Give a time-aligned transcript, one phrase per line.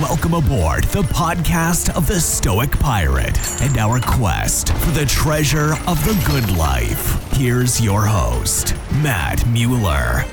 [0.00, 5.98] Welcome aboard the podcast of the Stoic Pirate and our quest for the treasure of
[6.04, 7.16] the good life.
[7.32, 10.26] Here's your host, Matt Mueller.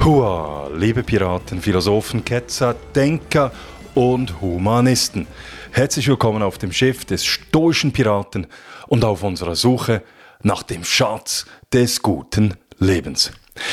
[0.00, 3.52] Hua, liebe Piraten, Philosophen, Ketzer, Denker
[3.94, 5.26] und Humanisten.
[5.70, 8.46] Herzlich willkommen auf dem Schiff des stoischen Piraten
[8.86, 10.02] und auf unserer Suche
[10.42, 13.32] nach dem Schatz des guten Lebens.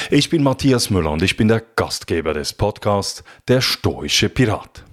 [0.10, 4.86] Ich bin Matthias Müller und ich bin der Gastgeber des Podcasts Der stoische Pirat.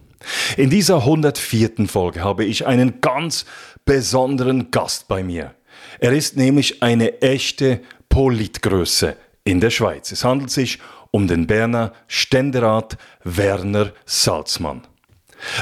[0.56, 1.86] In dieser 104.
[1.86, 3.46] Folge habe ich einen ganz
[3.84, 5.54] besonderen Gast bei mir.
[5.98, 10.12] Er ist nämlich eine echte Politgröße in der Schweiz.
[10.12, 10.78] Es handelt sich
[11.10, 14.82] um den Berner Ständerat Werner Salzmann.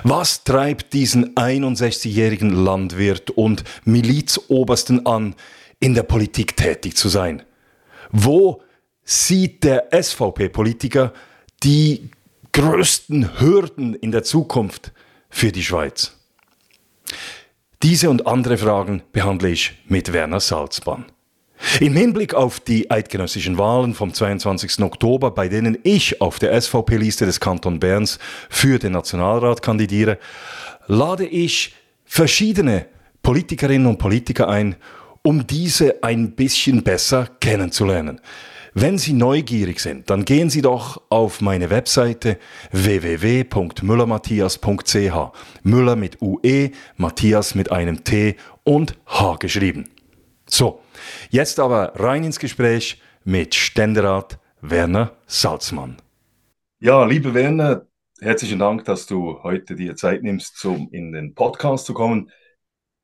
[0.02, 5.36] Was treibt diesen 61-jährigen Landwirt und Milizobersten an,
[5.78, 7.42] in der Politik tätig zu sein?
[8.10, 8.62] Wo
[9.04, 11.12] sieht der SVP-Politiker
[11.62, 12.10] die
[12.52, 14.92] größten Hürden in der Zukunft
[15.30, 16.12] für die Schweiz?
[17.82, 21.06] Diese und andere Fragen behandle ich mit Werner Salzmann.
[21.80, 24.80] Im Hinblick auf die eidgenössischen Wahlen vom 22.
[24.82, 30.18] Oktober, bei denen ich auf der SVP-Liste des Kanton Berns für den Nationalrat kandidiere,
[30.86, 32.86] lade ich verschiedene
[33.22, 34.76] Politikerinnen und Politiker ein,
[35.22, 38.20] um diese ein bisschen besser kennenzulernen.
[38.80, 42.38] Wenn Sie neugierig sind, dann gehen Sie doch auf meine Webseite
[42.70, 45.64] www.müllermatthias.ch.
[45.64, 49.88] Müller mit UE, Matthias mit einem T und H geschrieben.
[50.48, 50.80] So,
[51.28, 55.96] jetzt aber rein ins Gespräch mit Ständerat Werner Salzmann.
[56.78, 57.84] Ja, liebe Werner,
[58.20, 62.30] herzlichen Dank, dass du heute dir Zeit nimmst, um in den Podcast zu kommen.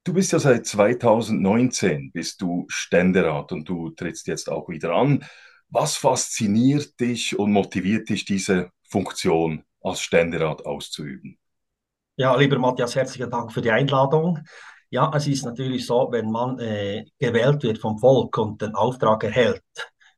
[0.05, 5.25] Du bist ja seit 2019 bist du Ständerat und du trittst jetzt auch wieder an.
[5.69, 11.39] Was fasziniert dich und motiviert dich, diese Funktion als Ständerat auszuüben?
[12.17, 14.39] Ja, lieber Matthias, herzlichen Dank für die Einladung.
[14.91, 19.25] Ja, es ist natürlich so, wenn man äh, gewählt wird vom Volk und den Auftrag
[19.25, 19.63] erhält,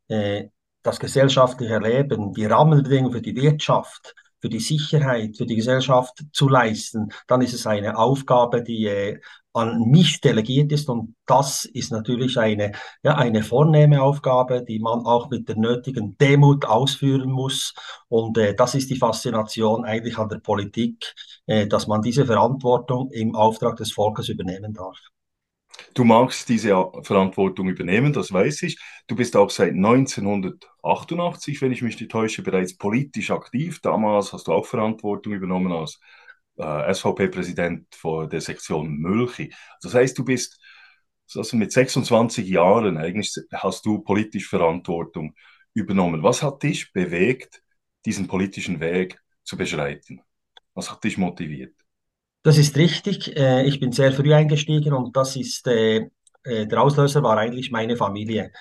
[0.09, 0.49] äh,
[0.83, 6.49] das gesellschaftliche Leben, die Rahmenbedingungen für die Wirtschaft, für die Sicherheit, für die Gesellschaft zu
[6.49, 9.21] leisten, dann ist es eine Aufgabe, die äh,
[9.57, 10.89] an mich delegiert ist.
[10.89, 12.73] Und das ist natürlich eine,
[13.03, 17.75] ja, eine vornehme Aufgabe, die man auch mit der nötigen Demut ausführen muss.
[18.09, 21.15] Und äh, das ist die Faszination eigentlich an der Politik,
[21.47, 24.99] äh, dass man diese Verantwortung im Auftrag des Volkes übernehmen darf.
[25.95, 28.79] Du magst diese Verantwortung übernehmen, das weiß ich.
[29.07, 33.81] Du bist auch seit 1988, wenn ich mich nicht täusche, bereits politisch aktiv.
[33.81, 36.01] Damals hast du auch Verantwortung übernommen als
[36.57, 37.87] äh, SVP-Präsident
[38.31, 39.53] der Sektion Mülchi.
[39.83, 40.61] Das heißt, du bist
[41.35, 45.35] also mit 26 Jahren eigentlich hast du politisch Verantwortung
[45.75, 46.23] übernommen.
[46.23, 47.63] Was hat dich bewegt,
[48.05, 50.21] diesen politischen Weg zu beschreiten?
[50.75, 51.75] Was hat dich motiviert?
[52.43, 53.37] Das ist richtig.
[53.37, 56.09] Äh, ich bin sehr früh eingestiegen und das ist äh,
[56.45, 58.53] äh, der Auslöser war eigentlich meine Familie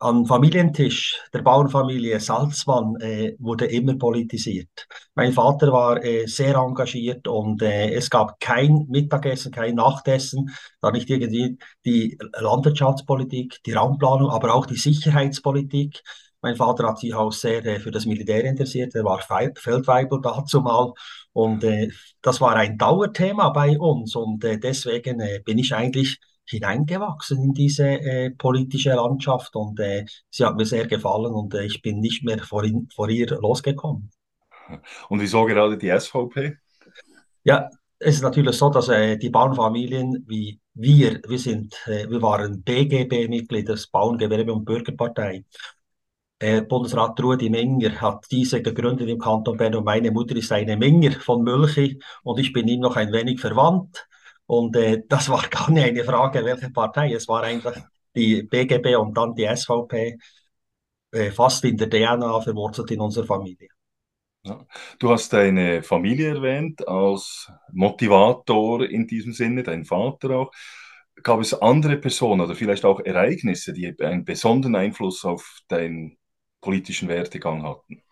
[0.00, 4.88] am Familientisch der Bauernfamilie Salzmann äh, wurde immer politisiert.
[5.14, 10.50] Mein Vater war äh, sehr engagiert und äh, es gab kein Mittagessen, kein Nachtessen,
[10.80, 16.02] da nicht irgendwie die Landwirtschaftspolitik, die Raumplanung, aber auch die Sicherheitspolitik.
[16.40, 20.62] Mein Vater hat sich auch sehr äh, für das Militär interessiert, er war Feldweibel dazu
[20.62, 20.94] mal
[21.34, 21.90] und äh,
[22.22, 26.18] das war ein Dauerthema bei uns und äh, deswegen bin ich eigentlich
[26.50, 31.64] hineingewachsen in diese äh, politische Landschaft und äh, sie hat mir sehr gefallen und äh,
[31.64, 34.10] ich bin nicht mehr vor, in, vor ihr losgekommen.
[35.08, 36.56] Und wieso gerade die SVP?
[37.42, 42.22] Ja, es ist natürlich so, dass äh, die Bauernfamilien wie wir, wir sind, äh, wir
[42.22, 45.44] waren BGB-Mitglied des Bauerngewerbe- und Bürgerpartei.
[46.38, 50.76] Äh, Bundesrat Rudi Menger hat diese gegründet im Kanton Bern und meine Mutter ist eine
[50.76, 54.06] Menger von Mülchi und ich bin ihm noch ein wenig verwandt.
[54.50, 57.12] Und äh, das war gar nicht eine Frage, welche Partei.
[57.12, 57.76] Es war einfach
[58.16, 60.18] die BGB und dann die SVP
[61.12, 63.68] äh, fast in der DNA verwurzelt in unserer Familie.
[64.42, 64.66] Ja.
[64.98, 70.50] Du hast deine Familie erwähnt als Motivator in diesem Sinne, dein Vater auch.
[71.22, 76.18] Gab es andere Personen oder vielleicht auch Ereignisse, die einen besonderen Einfluss auf deinen
[76.60, 78.02] politischen Werdegang hatten?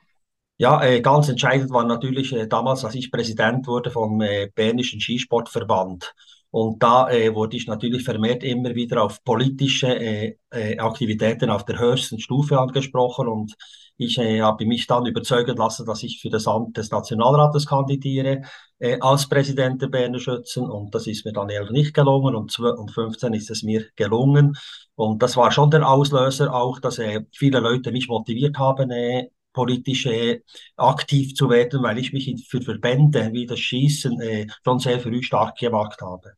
[0.61, 5.01] Ja, äh, ganz entscheidend war natürlich äh, damals, als ich Präsident wurde vom äh, Bernischen
[5.01, 6.13] Skisportverband.
[6.51, 11.65] Und da äh, wurde ich natürlich vermehrt immer wieder auf politische äh, äh, Aktivitäten auf
[11.65, 13.29] der höchsten Stufe angesprochen.
[13.29, 13.55] Und
[13.99, 18.43] ich äh, habe mich dann überzeugen lassen, dass ich für das Amt des Nationalrates kandidiere
[18.81, 20.65] äh, als Präsident der Berner Schützen.
[20.69, 22.35] Und das ist mir dann eher nicht gelungen.
[22.35, 24.57] Und 2015 ist es mir gelungen.
[24.97, 29.29] Und das war schon der Auslöser auch, dass äh, viele Leute mich motiviert haben, äh,
[29.59, 30.41] politisch äh,
[30.77, 35.21] aktiv zu werden, weil ich mich für Verbände wie das Schießen äh, schon sehr früh
[35.21, 36.35] stark gemacht habe.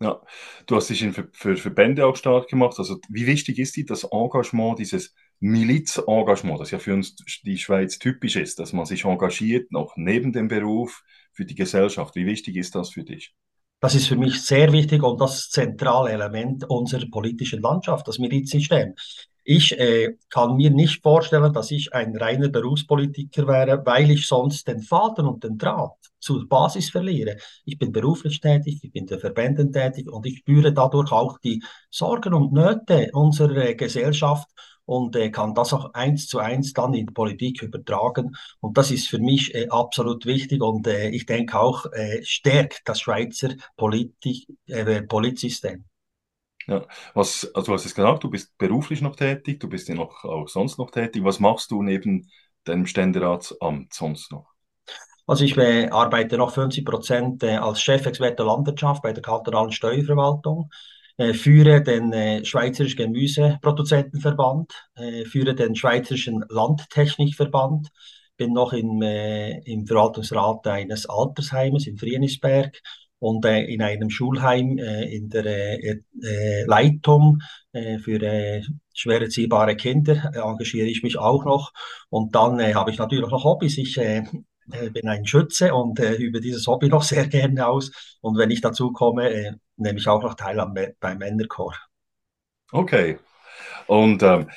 [0.00, 0.20] Ja,
[0.66, 2.74] du hast dich für, für Verbände auch stark gemacht.
[2.78, 7.98] Also wie wichtig ist dir das Engagement, dieses Milizengagement, das ja für uns die Schweiz
[7.98, 11.02] typisch ist, dass man sich engagiert, noch neben dem Beruf
[11.32, 12.14] für die Gesellschaft.
[12.14, 13.34] Wie wichtig ist das für dich?
[13.80, 18.94] Das ist für mich sehr wichtig und das zentrale Element unserer politischen Landschaft, das Milizsystem.
[19.50, 24.68] Ich äh, kann mir nicht vorstellen, dass ich ein reiner Berufspolitiker wäre, weil ich sonst
[24.68, 27.38] den Faden und den Draht zur Basis verliere.
[27.64, 31.62] Ich bin beruflich tätig, ich bin der Verbänden tätig und ich spüre dadurch auch die
[31.88, 34.48] Sorgen und Nöte unserer Gesellschaft
[34.84, 38.36] und äh, kann das auch eins zu eins dann in die Politik übertragen.
[38.60, 42.82] Und das ist für mich äh, absolut wichtig und äh, ich denke auch äh, stärkt
[42.84, 45.86] das Schweizer Politik, äh, Politsystem.
[46.68, 46.84] Ja,
[47.14, 50.24] was, also du hast es gesagt, du bist beruflich noch tätig, du bist ja noch
[50.24, 51.24] auch sonst noch tätig.
[51.24, 52.30] Was machst du neben
[52.64, 54.52] deinem Ständeratsamt sonst noch?
[55.26, 60.70] Also ich äh, arbeite noch 50 Prozent äh, als Chefexperte Landwirtschaft bei der kantonalen Steuerverwaltung
[61.16, 64.72] äh, führe den Schweizerischen Gemüseproduzentenverband,
[65.26, 67.88] führe den Schweizerischen Landtechnikverband,
[68.36, 72.80] bin noch im, im Verwaltungsrat eines Altersheimes in Frienisberg
[73.18, 77.40] und äh, in einem Schulheim äh, in der äh, äh Leitung
[77.72, 78.62] äh, für äh,
[78.94, 81.72] schwer erziehbare Kinder engagiere ich mich auch noch.
[82.10, 83.78] Und dann habe ich natürlich noch Hobbys.
[83.78, 88.18] Ich bin ein Schütze und übe dieses Hobby noch sehr gerne aus.
[88.20, 91.74] Und wenn ich dazu komme, nehme ich auch noch teil am, beim Männerchor.
[92.72, 93.18] Okay.
[93.86, 94.50] Und ähm,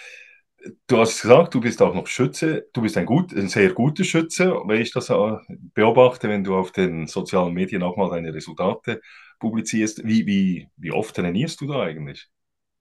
[0.87, 2.67] du hast gesagt, du bist auch noch Schütze.
[2.73, 5.37] Du bist ein, gut, ein sehr guter Schütze, wenn ich das äh,
[5.73, 9.01] beobachte, wenn du auf den sozialen Medien auch mal deine Resultate
[9.39, 10.03] publizierst.
[10.05, 12.29] Wie, wie, wie oft trainierst du da eigentlich?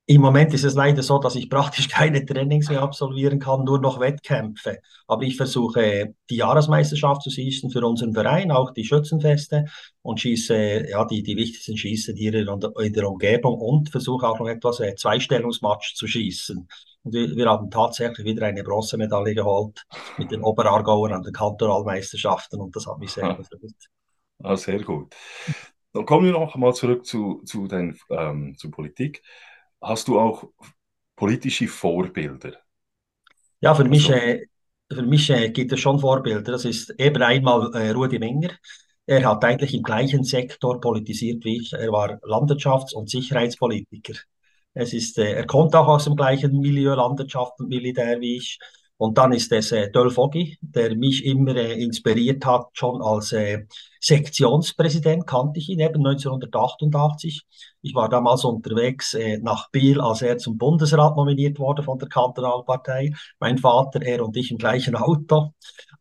[0.06, 3.80] Im Moment ist es leider so, dass ich praktisch keine Trainings mehr absolvieren kann, nur
[3.80, 4.80] noch Wettkämpfe.
[5.06, 9.66] Aber ich versuche die Jahresmeisterschaft zu schießen für unseren Verein, auch die Schützenfeste
[10.02, 14.80] und schieße ja, die, die wichtigsten Schießen in der Umgebung und versuche auch noch etwas
[14.80, 16.66] äh, Zweistellungsmatch zu schießen.
[17.02, 19.82] Und wir, wir, haben tatsächlich wieder eine Bronzemedaille geholt
[20.18, 23.72] mit den Oberargauern an den Kantonalmeisterschaften und das hat mich sehr gefreut.
[24.42, 25.14] Ah, sehr gut.
[25.92, 29.22] Dann kommen wir noch mal zurück zu, zu, dein, ähm, zur Politik.
[29.80, 30.44] Hast du auch
[31.16, 32.54] politische Vorbilder?
[33.60, 34.46] Ja, für mich, also, äh,
[34.92, 36.52] für mich äh, gibt es schon Vorbilder.
[36.52, 38.50] Das ist eben einmal äh, Rudi Menger.
[39.06, 41.72] Er hat eigentlich im gleichen Sektor politisiert wie ich.
[41.72, 44.14] Er war Landwirtschafts- und Sicherheitspolitiker.
[44.74, 48.58] Es ist, äh, er kommt auch aus dem gleichen Milieu, Landwirtschaft und Militär wie ich.
[48.96, 53.32] Und dann ist es äh, Döll Foggi, der mich immer äh, inspiriert hat, schon als
[53.32, 53.64] äh,
[53.98, 57.46] Sektionspräsident kannte ich ihn eben 1988.
[57.80, 62.10] Ich war damals unterwegs äh, nach Biel, als er zum Bundesrat nominiert wurde von der
[62.10, 63.12] Kantonalpartei.
[63.38, 65.54] Mein Vater, er und ich im gleichen Auto.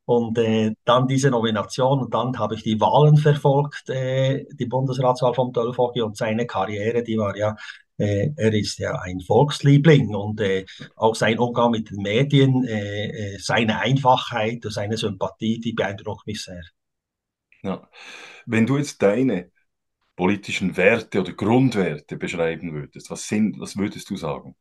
[0.03, 5.33] Und äh, dann diese Nomination und dann habe ich die Wahlen verfolgt, äh, die Bundesratswahl
[5.33, 7.55] von Döll Foggi und seine Karriere, die war ja
[7.99, 10.65] äh, er ist ja ein Volksliebling und äh,
[10.95, 16.25] auch sein Umgang mit den Medien, äh, äh seine Einfachheit und seine Sympathie, die beeindruckt
[16.25, 16.63] mich sehr.
[17.61, 17.89] Ja.
[18.45, 19.51] Wenn du jetzt deine
[20.15, 24.55] politischen Werte oder Grundwerte beschreiben würdest, was, sind, was würdest du sagen?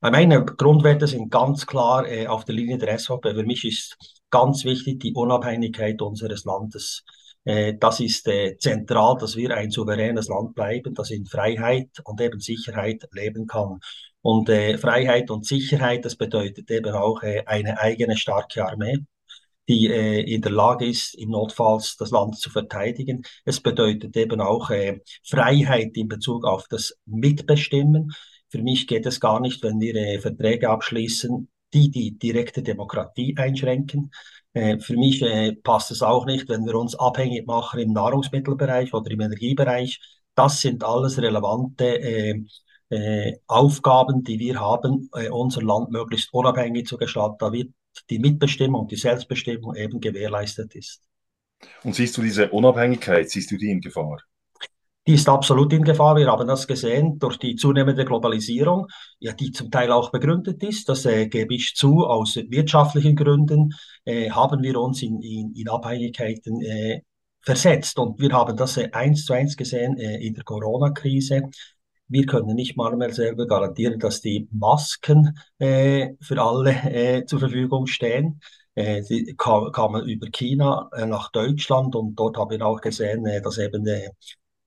[0.00, 3.34] Meine Grundwerte sind ganz klar äh, auf der Linie der SVP.
[3.34, 3.96] Für mich ist
[4.30, 7.04] ganz wichtig die Unabhängigkeit unseres Landes.
[7.48, 12.20] Äh, das ist äh, zentral, dass wir ein souveränes Land bleiben, das in Freiheit und
[12.20, 13.80] eben Sicherheit leben kann.
[14.20, 18.98] Und äh, Freiheit und Sicherheit, das bedeutet eben auch eine eigene starke Armee,
[19.66, 23.22] die äh, in der Lage ist, im Notfalls das Land zu verteidigen.
[23.46, 28.12] Es bedeutet eben auch äh, Freiheit in Bezug auf das Mitbestimmen.
[28.50, 33.36] Für mich geht es gar nicht, wenn wir äh, Verträge abschließen, die die direkte Demokratie
[33.38, 34.10] einschränken.
[34.58, 38.92] Äh, für mich äh, passt es auch nicht, wenn wir uns abhängig machen im Nahrungsmittelbereich
[38.92, 40.00] oder im Energiebereich.
[40.34, 42.00] Das sind alles relevante
[42.90, 47.70] äh, Aufgaben, die wir haben, unser Land möglichst unabhängig zu gestalten, damit
[48.08, 51.02] die Mitbestimmung, die Selbstbestimmung eben gewährleistet ist.
[51.84, 54.22] Und siehst du diese Unabhängigkeit, siehst du die in Gefahr?
[55.08, 56.16] Die ist absolut in Gefahr.
[56.16, 58.88] Wir haben das gesehen durch die zunehmende Globalisierung,
[59.18, 60.86] ja, die zum Teil auch begründet ist.
[60.90, 62.04] Das äh, gebe ich zu.
[62.04, 63.70] Aus wirtschaftlichen Gründen
[64.04, 67.00] äh, haben wir uns in, in, in Abhängigkeiten äh,
[67.40, 67.98] versetzt.
[67.98, 71.44] Und wir haben das äh, eins zu eins gesehen äh, in der Corona-Krise.
[72.08, 77.86] Wir können nicht mal mehr selber garantieren, dass die Masken äh, für alle zur Verfügung
[77.86, 78.40] stehen.
[78.76, 83.84] Sie kamen über China nach Deutschland und dort haben wir auch gesehen, dass eben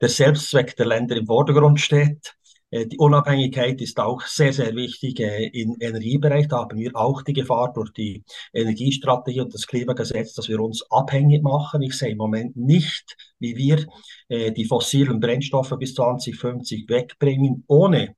[0.02, 2.36] der Selbstzweck der Länder im Vordergrund steht.
[2.72, 6.48] Äh, die Unabhängigkeit ist auch sehr, sehr wichtig äh, im Energiebereich.
[6.48, 10.84] Da haben wir auch die Gefahr durch die Energiestrategie und das Klimagesetz, dass wir uns
[10.90, 11.82] abhängig machen.
[11.82, 13.86] Ich sehe im Moment nicht, wie wir
[14.30, 18.16] äh, die fossilen Brennstoffe bis 2050 wegbringen, ohne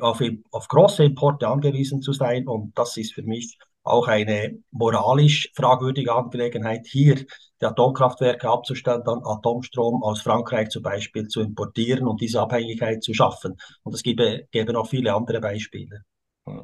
[0.00, 2.46] auf, auf große Importe angewiesen zu sein.
[2.46, 9.20] Und das ist für mich auch eine moralisch fragwürdige Angelegenheit, hier die Atomkraftwerke abzustellen, dann
[9.24, 13.56] Atomstrom aus Frankreich zum Beispiel zu importieren und diese Abhängigkeit zu schaffen.
[13.82, 16.02] Und es gäbe, gäbe noch viele andere Beispiele.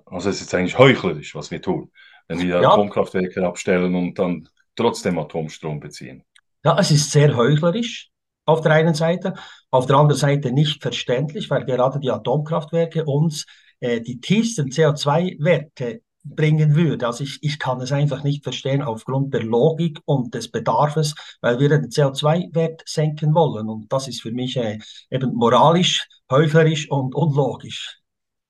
[0.06, 1.90] Also es ist eigentlich heuchlerisch, was wir tun,
[2.28, 2.70] wenn wir ja.
[2.70, 6.24] Atomkraftwerke abstellen und dann trotzdem Atomstrom beziehen.
[6.64, 8.10] Ja, es ist sehr heuchlerisch
[8.46, 9.34] auf der einen Seite,
[9.70, 13.46] auf der anderen Seite nicht verständlich, weil gerade die Atomkraftwerke uns
[13.80, 17.06] äh, die tiefsten CO2-Werte bringen würde.
[17.06, 21.58] Also ich, ich kann es einfach nicht verstehen aufgrund der Logik und des Bedarfs, weil
[21.58, 23.68] wir den CO2-Wert senken wollen.
[23.68, 24.78] Und das ist für mich äh,
[25.10, 28.00] eben moralisch, heuchlerisch und unlogisch.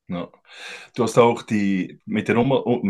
[0.09, 0.29] Ja.
[0.97, 2.37] Du hast auch die, mit der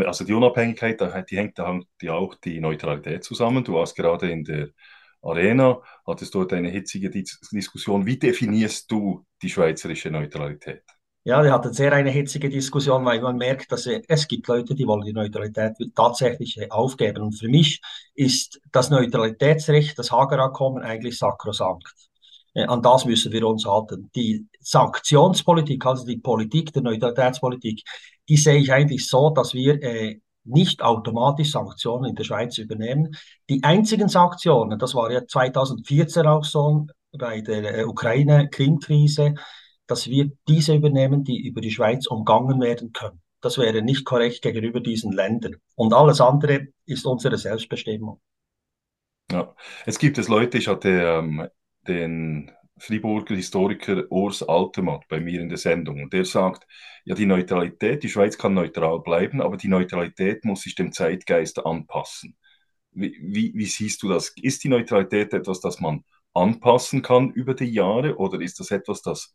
[0.06, 3.62] also die Unabhängigkeit, die hängt ja auch die Neutralität zusammen.
[3.62, 4.68] Du warst gerade in der
[5.22, 8.06] Arena, hattest dort eine hitzige Diskussion.
[8.06, 10.82] Wie definierst du die schweizerische Neutralität?
[11.22, 14.86] Ja, wir hatten sehr eine hitzige Diskussion, weil man merkt, dass es gibt Leute, die
[14.86, 17.22] wollen die Neutralität tatsächlich äh, aufgeben.
[17.22, 17.82] Und für mich
[18.14, 21.94] ist das Neutralitätsrecht, das Hager-Abkommen eigentlich sakrosankt.
[22.54, 24.10] Äh, an das müssen wir uns halten.
[24.14, 27.82] Die Sanktionspolitik, also die Politik der Neutralitätspolitik,
[28.28, 33.14] die sehe ich eigentlich so, dass wir äh, nicht automatisch Sanktionen in der Schweiz übernehmen.
[33.50, 39.34] Die einzigen Sanktionen, das war ja 2014 auch so bei der äh, Ukraine-Krim-Krise,
[39.90, 43.20] dass wir diese übernehmen, die über die Schweiz umgangen werden können.
[43.40, 45.56] Das wäre nicht korrekt gegenüber diesen Ländern.
[45.74, 48.20] Und alles andere ist unsere Selbstbestimmung.
[49.32, 49.54] Ja,
[49.86, 51.48] es gibt es Leute, ich hatte ähm,
[51.88, 56.66] den Friburger Historiker Urs Altermatt bei mir in der Sendung und der sagt,
[57.04, 61.64] ja, die Neutralität, die Schweiz kann neutral bleiben, aber die Neutralität muss sich dem Zeitgeist
[61.64, 62.36] anpassen.
[62.92, 64.32] Wie, wie, wie siehst du das?
[64.40, 69.02] Ist die Neutralität etwas, das man anpassen kann über die Jahre oder ist das etwas,
[69.02, 69.34] das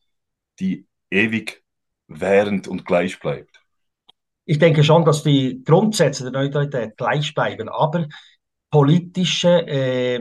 [0.59, 1.63] die ewig
[2.07, 3.61] während und gleich bleibt?
[4.45, 8.07] Ich denke schon, dass die Grundsätze der Neutralität gleich bleiben, aber
[8.69, 10.19] politische äh,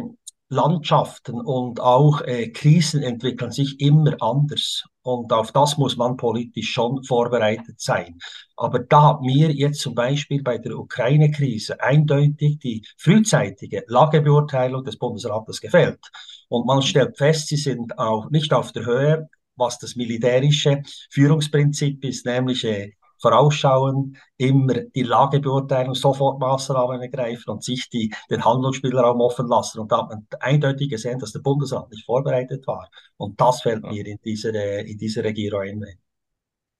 [0.48, 4.84] Landschaften und auch äh, Krisen entwickeln sich immer anders.
[5.02, 8.18] Und auf das muss man politisch schon vorbereitet sein.
[8.56, 14.98] Aber da hat mir jetzt zum Beispiel bei der Ukraine-Krise eindeutig die frühzeitige Lagebeurteilung des
[14.98, 16.00] Bundesrates gefällt.
[16.48, 22.04] Und man stellt fest, sie sind auch nicht auf der Höhe was das militärische Führungsprinzip
[22.04, 28.44] ist, nämlich äh, vorausschauen, immer die Lage beurteilen, sofort Maßnahmen ergreifen und sich die, den
[28.44, 29.80] Handlungsspielraum offen lassen.
[29.80, 32.90] Und da hat man eindeutig gesehen, dass der Bundesrat nicht vorbereitet war.
[33.16, 33.90] Und das fällt ja.
[33.90, 35.84] mir in dieser, in dieser Regierung ein.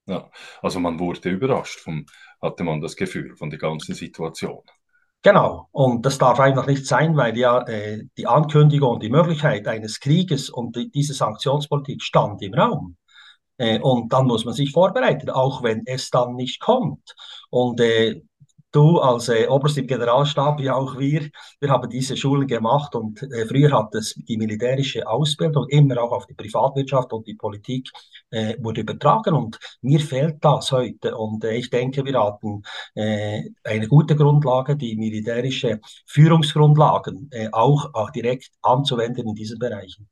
[0.07, 0.29] Ja,
[0.61, 2.05] also man wurde überrascht, vom,
[2.39, 4.61] hatte man das Gefühl von der ganzen Situation.
[5.25, 9.67] Genau, und das darf einfach nicht sein, weil ja äh, die Ankündigung und die Möglichkeit
[9.67, 12.95] eines Krieges und die, diese Sanktionspolitik stand im Raum.
[13.57, 17.15] Äh, und dann muss man sich vorbereiten, auch wenn es dann nicht kommt.
[17.49, 18.21] Und äh,
[18.75, 21.29] du als äh, Oberst im Generalstab, wie auch wir,
[21.59, 26.11] wir haben diese Schulen gemacht und äh, früher hat es die militärische Ausbildung immer auch
[26.11, 27.89] auf die Privatwirtschaft und die Politik
[28.31, 32.63] äh, wurde übertragen und mir fehlt das heute und äh, ich denke, wir hatten
[32.95, 40.09] äh, eine gute Grundlage, die militärische Führungsgrundlagen äh, auch, auch direkt anzuwenden in diesen Bereichen.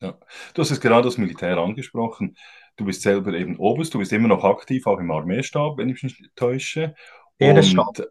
[0.00, 0.18] Ja.
[0.54, 2.36] Du hast es gerade das Militär angesprochen.
[2.76, 6.02] Du bist selber eben Oberst, du bist immer noch aktiv, auch im Armeestab, wenn ich
[6.02, 6.94] mich nicht täusche.
[7.40, 8.08] Heeresstaat.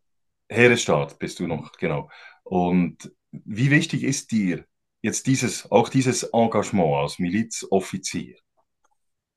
[0.50, 2.10] Heeresstaat bist du noch, genau.
[2.44, 4.66] Und wie wichtig ist dir
[5.02, 8.36] jetzt dieses, auch dieses Engagement als Milizoffizier?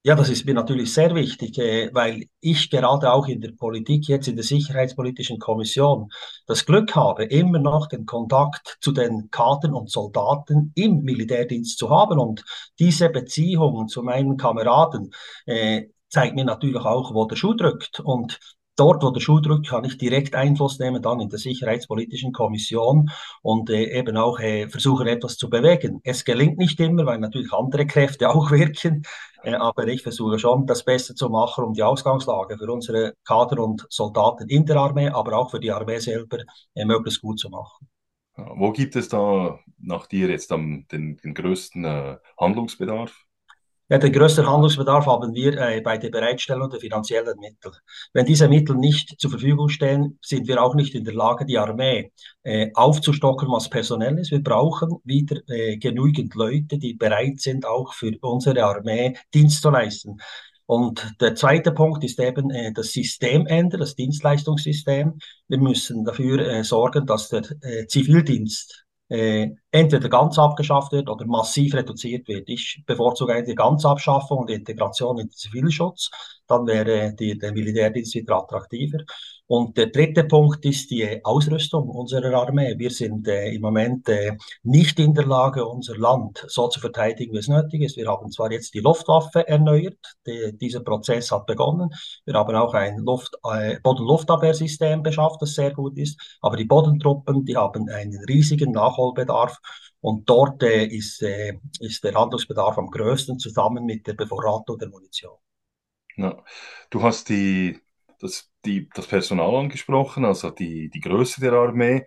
[0.05, 4.09] Ja, das ist mir natürlich sehr wichtig, äh, weil ich gerade auch in der Politik,
[4.09, 6.09] jetzt in der Sicherheitspolitischen Kommission,
[6.47, 11.89] das Glück habe, immer noch den Kontakt zu den Kadern und Soldaten im Militärdienst zu
[11.91, 12.19] haben.
[12.19, 12.43] Und
[12.81, 15.13] diese Beziehungen zu meinen Kameraden
[15.47, 18.01] äh, zeigt mir natürlich auch, wo der Schuh drückt.
[18.01, 18.41] Und
[18.77, 23.11] dort, wo der Schuh drückt, kann ich direkt Einfluss nehmen, dann in der Sicherheitspolitischen Kommission
[23.43, 26.01] und äh, eben auch äh, versuchen, etwas zu bewegen.
[26.05, 29.03] Es gelingt nicht immer, weil natürlich andere Kräfte auch wirken,
[29.43, 33.63] äh, aber ich versuche schon, das Beste zu machen, um die Ausgangslage für unsere Kader
[33.63, 36.39] und Soldaten in der Armee, aber auch für die Armee selber
[36.75, 37.89] äh, möglichst gut zu machen.
[38.35, 43.27] Wo gibt es da nach dir jetzt am, den, den größten äh, Handlungsbedarf?
[43.89, 47.73] Ja, den größten Handlungsbedarf haben wir äh, bei der Bereitstellung der finanziellen Mittel.
[48.13, 51.59] Wenn diese Mittel nicht zur Verfügung stehen, sind wir auch nicht in der Lage, die
[51.59, 52.11] Armee
[52.43, 54.31] äh, aufzustocken, was personell ist.
[54.31, 59.71] Wir brauchen wieder äh, genügend Leute, die bereit sind, auch für unsere Armee Dienst zu
[59.71, 60.19] leisten.
[60.67, 65.19] Und der zweite Punkt ist eben äh, das System ändern, das Dienstleistungssystem.
[65.49, 71.27] Wir müssen dafür äh, sorgen, dass der äh, Zivildienst äh, entweder ganz abgeschafft wird oder
[71.27, 72.49] massiv reduziert wird.
[72.49, 76.11] Ich bevorzuge eigentlich die Ganzabschaffung und die Integration in den Zivilschutz.
[76.47, 79.01] Dann wäre die, der Militärdienst wieder attraktiver.
[79.55, 82.75] Und der dritte Punkt ist die Ausrüstung unserer Armee.
[82.79, 87.35] Wir sind äh, im Moment äh, nicht in der Lage, unser Land so zu verteidigen,
[87.35, 87.99] wie es nötig ist.
[87.99, 91.91] Wir haben zwar jetzt die Luftwaffe erneuert, die, dieser Prozess hat begonnen.
[92.25, 96.19] Wir haben auch ein Luft, äh, Bodenluftabwehrsystem beschafft, das sehr gut ist.
[96.41, 99.59] Aber die Bodentruppen, die haben einen riesigen Nachholbedarf.
[100.01, 104.89] Und dort äh, ist, äh, ist der Handlungsbedarf am größten, zusammen mit der Bevorratung der
[104.89, 105.37] Munition.
[106.17, 106.43] Ja.
[106.89, 107.82] Du hast die,
[108.23, 112.07] das, die, das Personal angesprochen, also die, die Größe der Armee.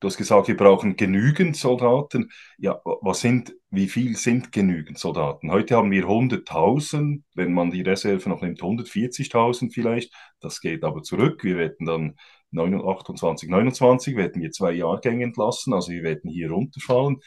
[0.00, 2.30] Du hast gesagt, wir brauchen genügend Soldaten.
[2.58, 5.50] Ja, was sind, wie viel sind genügend Soldaten?
[5.50, 10.12] Heute haben wir 100.000, wenn man die Reserve noch nimmt, 140.000 vielleicht.
[10.40, 11.42] Das geht aber zurück.
[11.44, 12.16] Wir werden dann
[12.54, 17.18] 28, 29 werden wir zwei Jahrgänge entlassen, also wir werden hier runterfallen.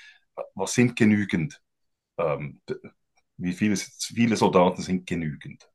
[0.55, 1.62] Was sind genügend?
[2.17, 2.62] Ähm,
[3.38, 5.69] wie viele, viele Soldaten sind genügend?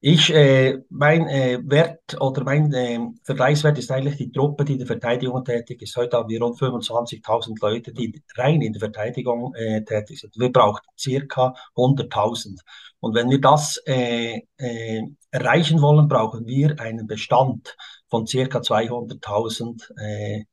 [0.00, 4.78] Ich, äh, mein äh, Wert oder mein äh, Vergleichswert ist eigentlich die Truppe, die in
[4.78, 5.96] der Verteidigung tätig ist.
[5.96, 10.36] Heute haben wir rund 25.000 Leute, die rein in der Verteidigung äh, tätig sind.
[10.38, 12.60] Wir brauchen circa 100.000.
[13.00, 17.74] Und wenn wir das äh, äh, erreichen wollen, brauchen wir einen Bestand
[18.08, 20.44] von circa 200.000 äh,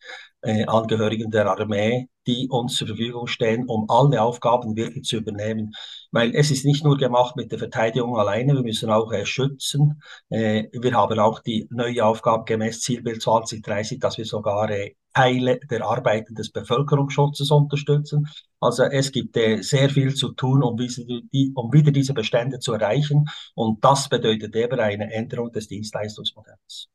[0.41, 5.73] äh, Angehörigen der Armee, die uns zur Verfügung stehen, um alle Aufgaben wirklich zu übernehmen.
[6.11, 10.01] Weil es ist nicht nur gemacht mit der Verteidigung alleine, wir müssen auch äh, schützen.
[10.29, 15.59] Äh, wir haben auch die neue Aufgabe gemäß Zielbild 2030, dass wir sogar äh, Teile
[15.69, 18.27] der Arbeiten des Bevölkerungsschutzes unterstützen.
[18.59, 22.73] Also es gibt äh, sehr viel zu tun, um, die, um wieder diese Bestände zu
[22.73, 23.25] erreichen.
[23.55, 26.89] Und das bedeutet eben eine Änderung des Dienstleistungsmodells.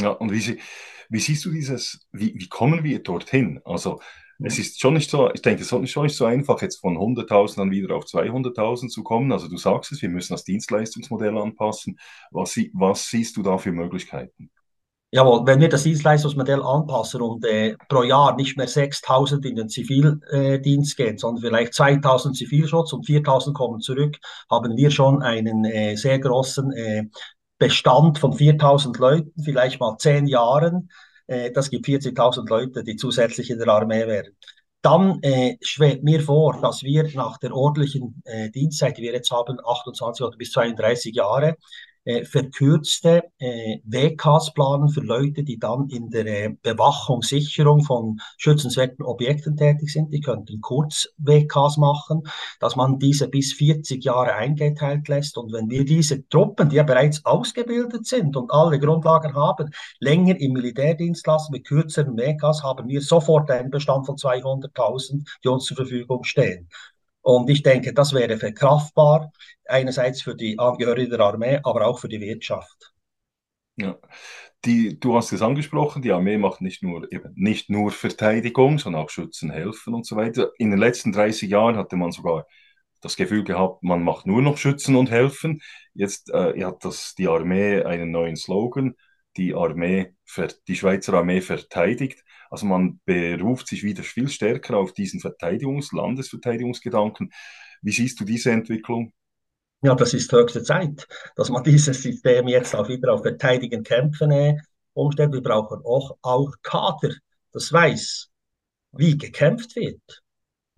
[0.00, 0.58] Ja, und wie,
[1.10, 3.60] wie siehst du dieses, wie, wie kommen wir dorthin?
[3.64, 4.00] Also
[4.42, 6.96] es ist schon nicht so, ich denke, es ist schon nicht so einfach, jetzt von
[6.96, 9.32] 100.000 dann wieder auf 200.000 zu kommen.
[9.32, 11.98] Also du sagst es, wir müssen das Dienstleistungsmodell anpassen.
[12.30, 14.50] Was, was siehst du da für Möglichkeiten?
[15.12, 19.68] Jawohl, wenn wir das Dienstleistungsmodell anpassen und äh, pro Jahr nicht mehr 6.000 in den
[19.68, 24.16] Zivildienst gehen, sondern vielleicht 2.000 Zivilschutz und 4.000 kommen zurück,
[24.48, 27.04] haben wir schon einen äh, sehr großen äh,
[27.58, 30.90] Bestand von 4000 Leuten, vielleicht mal zehn Jahren.
[31.30, 34.36] Äh, das gibt 40.000 Leute, die zusätzlich in der Armee wären.
[34.82, 39.30] Dann äh, schwebt mir vor, dass wir nach der ordentlichen äh, Dienstzeit, die wir jetzt
[39.30, 41.56] haben, 28 oder bis 32 Jahre,
[42.10, 48.20] äh, verkürzte äh, WKs planen für Leute, die dann in der äh, Bewachung, Sicherung von
[48.36, 50.12] schützenswerten Objekten tätig sind.
[50.12, 52.22] Die könnten Kurz-WKs machen,
[52.58, 55.38] dass man diese bis 40 Jahre eingeteilt lässt.
[55.38, 59.70] Und wenn wir diese Truppen, die ja bereits ausgebildet sind und alle Grundlagen haben,
[60.00, 65.48] länger im Militärdienst lassen mit kürzeren WKs, haben wir sofort einen Bestand von 200.000, die
[65.48, 66.68] uns zur Verfügung stehen.
[67.22, 69.32] Und ich denke, das wäre verkraftbar,
[69.66, 72.92] einerseits für die Angehörigen der Armee, aber auch für die Wirtschaft.
[73.76, 73.98] Ja.
[74.66, 79.02] Die, du hast es angesprochen, die Armee macht nicht nur, eben nicht nur Verteidigung, sondern
[79.02, 80.50] auch Schützen, helfen und so weiter.
[80.58, 82.46] In den letzten 30 Jahren hatte man sogar
[83.00, 85.62] das Gefühl gehabt, man macht nur noch Schützen und helfen.
[85.94, 88.94] Jetzt äh, hat das, die Armee einen neuen Slogan,
[89.38, 90.14] die Armee,
[90.68, 92.22] die Schweizer Armee verteidigt.
[92.50, 97.32] Also man beruft sich wieder viel stärker auf diesen Verteidigungs-, Landesverteidigungsgedanken.
[97.80, 99.12] Wie siehst du diese Entwicklung?
[99.82, 104.30] Ja, das ist höchste Zeit, dass man dieses System jetzt auch wieder auf Verteidigen, Kämpfen
[104.32, 104.56] äh,
[104.92, 105.32] umstellt.
[105.32, 107.14] Wir brauchen auch, auch Kader,
[107.52, 108.28] das weiß,
[108.92, 110.22] wie gekämpft wird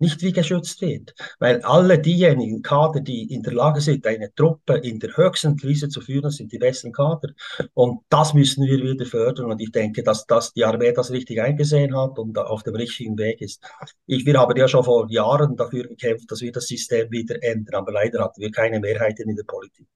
[0.03, 1.15] nicht wie geschützt wird.
[1.39, 5.89] Weil alle diejenigen Kader, die in der Lage sind, eine Truppe in der höchsten Krise
[5.89, 7.29] zu führen, sind die besten Kader.
[7.73, 9.51] Und das müssen wir wieder fördern.
[9.51, 13.17] Und ich denke, dass, dass die Armee das richtig eingesehen hat und auf dem richtigen
[13.17, 13.63] Weg ist.
[14.05, 17.75] Ich, wir haben ja schon vor Jahren dafür gekämpft, dass wir das System wieder ändern.
[17.75, 19.87] Aber leider hatten wir keine Mehrheiten in der Politik.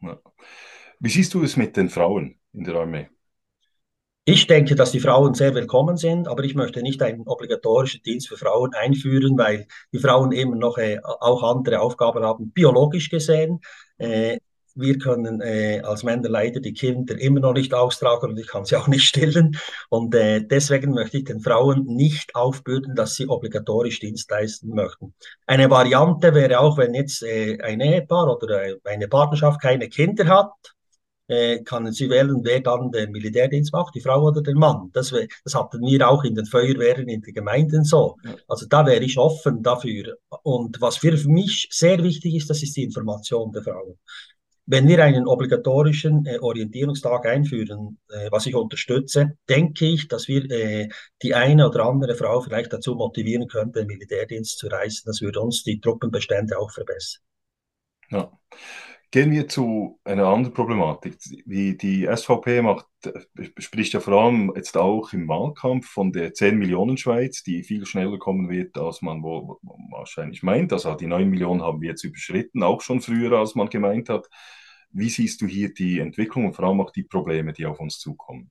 [0.00, 0.18] Ja.
[1.00, 3.08] Wie siehst du es mit den Frauen in der Armee?
[4.26, 8.28] Ich denke, dass die Frauen sehr willkommen sind, aber ich möchte nicht einen obligatorischen Dienst
[8.28, 13.60] für Frauen einführen, weil die Frauen eben noch äh, auch andere Aufgaben haben, biologisch gesehen.
[13.98, 14.38] Äh,
[14.74, 18.64] wir können äh, als Männer leider die Kinder immer noch nicht austragen und ich kann
[18.64, 19.58] sie auch nicht stillen.
[19.90, 25.14] Und äh, deswegen möchte ich den Frauen nicht aufbürden, dass sie obligatorisch Dienst leisten möchten.
[25.46, 30.26] Eine Variante wäre auch, wenn jetzt äh, ein Ehepaar oder äh, eine Partnerschaft keine Kinder
[30.28, 30.50] hat,
[31.26, 34.90] äh, können Sie wählen, wer dann den Militärdienst macht, die Frau oder der Mann.
[34.92, 38.16] Das, das hatten wir auch in den Feuerwehren in den Gemeinden so.
[38.48, 40.16] Also da wäre ich offen dafür.
[40.42, 43.98] Und was für mich sehr wichtig ist, das ist die Information der Frauen.
[44.66, 50.50] wenn wir einen obligatorischen äh, Orientierungstag einführen, äh, was ich unterstütze, denke ich, dass wir
[50.50, 50.88] äh,
[51.22, 55.02] die eine oder andere Frau vielleicht dazu motivieren könnten, den Militärdienst zu reißen.
[55.06, 57.22] Das würde uns die Truppenbestände auch verbessern.
[58.10, 58.32] Ja.
[59.14, 61.16] Gehen wir zu einer anderen Problematik.
[61.46, 62.86] Die, die SVP macht,
[63.58, 67.86] spricht ja vor allem jetzt auch im Wahlkampf von der 10 Millionen Schweiz, die viel
[67.86, 69.56] schneller kommen wird, als man wohl
[69.92, 70.72] wahrscheinlich meint.
[70.72, 74.26] Also die 9 Millionen haben wir jetzt überschritten, auch schon früher, als man gemeint hat.
[74.90, 78.00] Wie siehst du hier die Entwicklung und vor allem auch die Probleme, die auf uns
[78.00, 78.50] zukommen?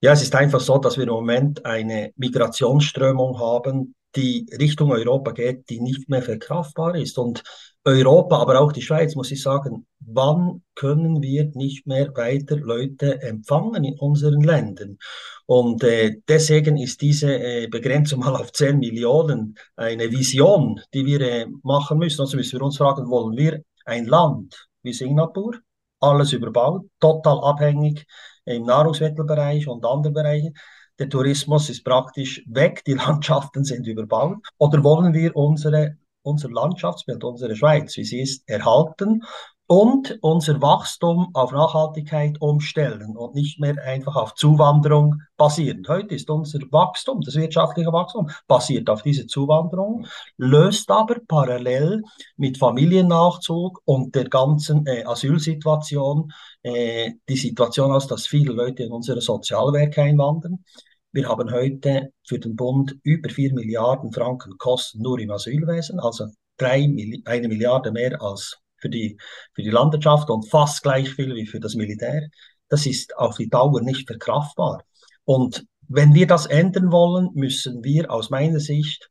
[0.00, 5.32] Ja, es ist einfach so, dass wir im Moment eine Migrationsströmung haben, die Richtung Europa
[5.32, 7.18] geht, die nicht mehr verkraftbar ist.
[7.18, 7.42] Und
[7.84, 13.22] Europa, aber auch die Schweiz, muss ich sagen, wann können wir nicht mehr weiter Leute
[13.22, 14.98] empfangen in unseren Ländern?
[15.46, 21.20] Und äh, deswegen ist diese äh, Begrenzung mal auf 10 Millionen eine Vision, die wir
[21.20, 22.20] äh, machen müssen.
[22.20, 25.56] Also müssen wir uns fragen, wollen wir ein Land wie Singapur,
[26.00, 28.06] alles überbaut, total abhängig
[28.44, 30.54] im Nahrungsmittelbereich und anderen Bereichen,
[30.98, 34.38] der Tourismus ist praktisch weg, die Landschaften sind überbaut.
[34.58, 39.22] Oder wollen wir unsere, unser Landschaftsbild, unsere Schweiz, wie sie ist, erhalten
[39.68, 45.84] und unser Wachstum auf Nachhaltigkeit umstellen und nicht mehr einfach auf Zuwanderung basieren.
[45.86, 50.06] Heute ist unser Wachstum, das wirtschaftliche Wachstum, basiert auf dieser Zuwanderung,
[50.38, 52.02] löst aber parallel
[52.38, 56.32] mit Familiennachzug und der ganzen äh, Asylsituation
[56.62, 60.64] äh, die Situation aus, dass viele Leute in unsere Sozialwerke einwandern.
[61.12, 66.28] Wir haben heute für den Bund über 4 Milliarden Franken Kosten nur im Asylwesen, also
[66.58, 66.82] drei,
[67.24, 69.16] eine Milliarde mehr als für die,
[69.54, 72.28] für die Landwirtschaft und fast gleich viel wie für das Militär.
[72.68, 74.84] Das ist auf die Dauer nicht verkraftbar.
[75.24, 79.10] Und wenn wir das ändern wollen, müssen wir aus meiner Sicht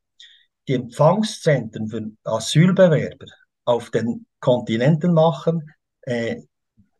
[0.68, 3.26] die Empfangszentren für Asylbewerber
[3.64, 6.42] auf den Kontinenten machen, äh,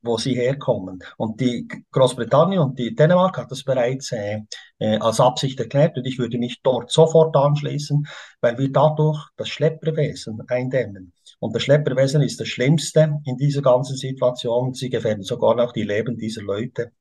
[0.03, 1.01] wo sie herkommen.
[1.17, 4.41] Und die Großbritannien und die Dänemark hat das bereits äh,
[4.79, 8.07] äh, als Absicht erklärt und ich würde mich dort sofort anschließen,
[8.41, 11.13] weil wir dadurch das Schlepperwesen eindämmen.
[11.41, 14.75] Und das Schlepperwesen ist das Schlimmste in dieser ganzen Situation.
[14.75, 16.93] Sie gefährden sogar noch die Leben dieser Leute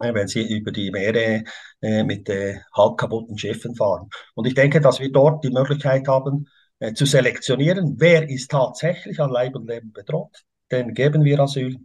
[0.00, 1.44] äh, wenn sie über die Meere
[1.80, 4.08] äh, mit äh, halb kaputten Schiffen fahren.
[4.34, 6.48] Und ich denke, dass wir dort die Möglichkeit haben,
[6.80, 10.44] äh, zu selektionieren, wer ist tatsächlich an Leib und Leben bedroht.
[10.70, 11.78] Den geben wir Asyl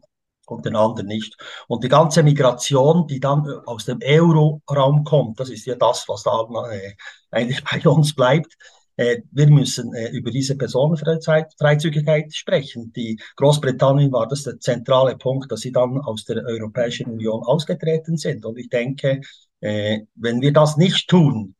[0.46, 1.36] und den anderen nicht.
[1.68, 6.24] Und die ganze Migration, die dann aus dem Euro-Raum kommt, das ist ja das, was
[6.24, 6.94] da äh,
[7.32, 8.56] eigentlich bei uns bleibt.
[8.96, 12.92] Äh, wir müssen äh, über diese Personenfreizügigkeit sprechen.
[12.94, 18.18] Die Großbritannien war das der zentrale Punkt, dass sie dann aus der Europäischen Union ausgetreten
[18.18, 18.46] sind.
[18.46, 19.22] Und ich denke,
[19.62, 21.56] wenn wir das nicht tun,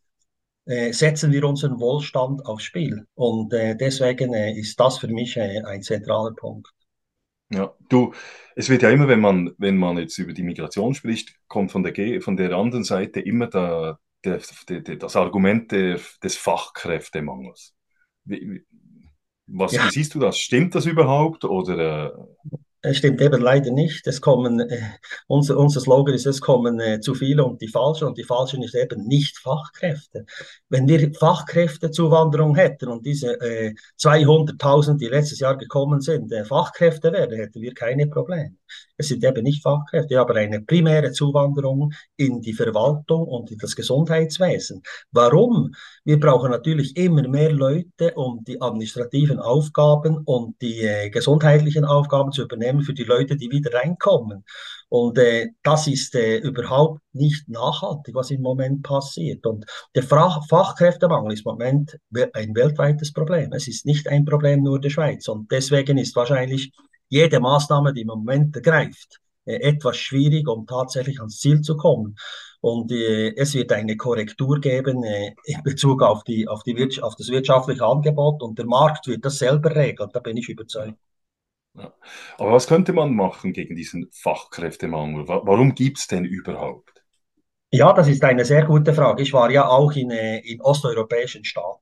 [0.66, 3.08] setzen wir unseren Wohlstand aufs Spiel.
[3.16, 6.68] Und deswegen ist das für mich ein zentraler Punkt.
[7.54, 8.14] Ja, du,
[8.56, 11.84] es wird ja immer, wenn man, wenn man jetzt über die Migration spricht, kommt von
[11.84, 17.76] der, von der anderen Seite immer der, der, der, das Argument des Fachkräftemangels.
[18.26, 18.64] Wie,
[19.46, 19.90] was, ja.
[19.90, 20.38] siehst du das?
[20.38, 21.46] Stimmt das überhaupt?
[21.46, 22.58] Oder, äh,
[22.92, 24.06] stimmt eben leider nicht.
[24.08, 24.82] Es kommen, äh,
[25.28, 28.62] unser, unser Slogan ist, es kommen äh, zu viele und die falschen und die falschen
[28.62, 30.26] ist eben nicht Fachkräfte.
[30.70, 37.12] Wenn wir Fachkräftezuwanderung hätten und diese äh, 200.000, die letztes Jahr gekommen sind, äh, Fachkräfte
[37.14, 38.56] wären, hätten wir keine Probleme.
[38.98, 43.76] Es sind eben nicht Fachkräfte, aber eine primäre Zuwanderung in die Verwaltung und in das
[43.76, 44.84] Gesundheitswesen.
[45.12, 45.72] Warum?
[46.04, 52.32] Wir brauchen natürlich immer mehr Leute, um die administrativen Aufgaben und die äh, gesundheitlichen Aufgaben
[52.32, 54.44] zu übernehmen für die Leute, die wieder reinkommen.
[54.90, 59.44] Und äh, das ist äh, überhaupt nicht nachhaltig, was im Moment passiert.
[59.48, 61.98] Und der Fach Fachkräftemangel ist im Moment
[62.34, 63.54] ein weltweites Problem.
[63.54, 65.28] Es ist nicht ein Problem nur der Schweiz.
[65.28, 66.72] Und deswegen ist wahrscheinlich
[67.10, 72.16] jede Maßnahme, die im Moment ergreift, äh, etwas schwierig, um tatsächlich ans Ziel zu kommen.
[72.62, 77.16] Und äh, es wird eine Korrektur geben äh, in Bezug auf, die, auf, die auf
[77.16, 80.98] das wirtschaftliche Angebot und der Markt wird das selber regeln, da bin ich überzeugt.
[81.76, 81.94] Ja.
[82.38, 85.28] Aber was könnte man machen gegen diesen Fachkräftemangel?
[85.28, 87.04] Warum gibt es den überhaupt?
[87.72, 89.24] Ja, das ist eine sehr gute Frage.
[89.24, 91.82] Ich war ja auch in, äh, in osteuropäischen Staaten.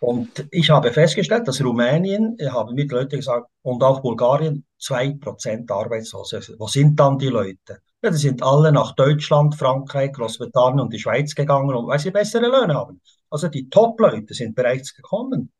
[0.00, 6.40] Und ich habe festgestellt, dass Rumänien, haben mir Leute gesagt, und auch Bulgarien, 2% Arbeitslose.
[6.58, 7.80] Wo sind dann die Leute?
[8.02, 12.46] Ja, die sind alle nach Deutschland, Frankreich, Großbritannien und die Schweiz gegangen, weil sie bessere
[12.46, 13.00] Löhne haben.
[13.28, 15.52] Also die Top-Leute sind bereits gekommen.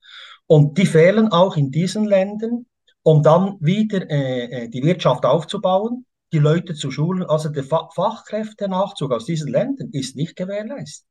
[0.47, 2.67] Und die fehlen auch in diesen Ländern,
[3.03, 7.25] um dann wieder äh, äh die Wirtschaft aufzubauen, die Leute zu schulen.
[7.25, 11.07] Also der Fa Fachkräftenachzug aus diesen Ländern ist nicht gewährleistet.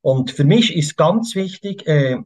[0.00, 2.18] Und für mich ist ganz wichtig, äh,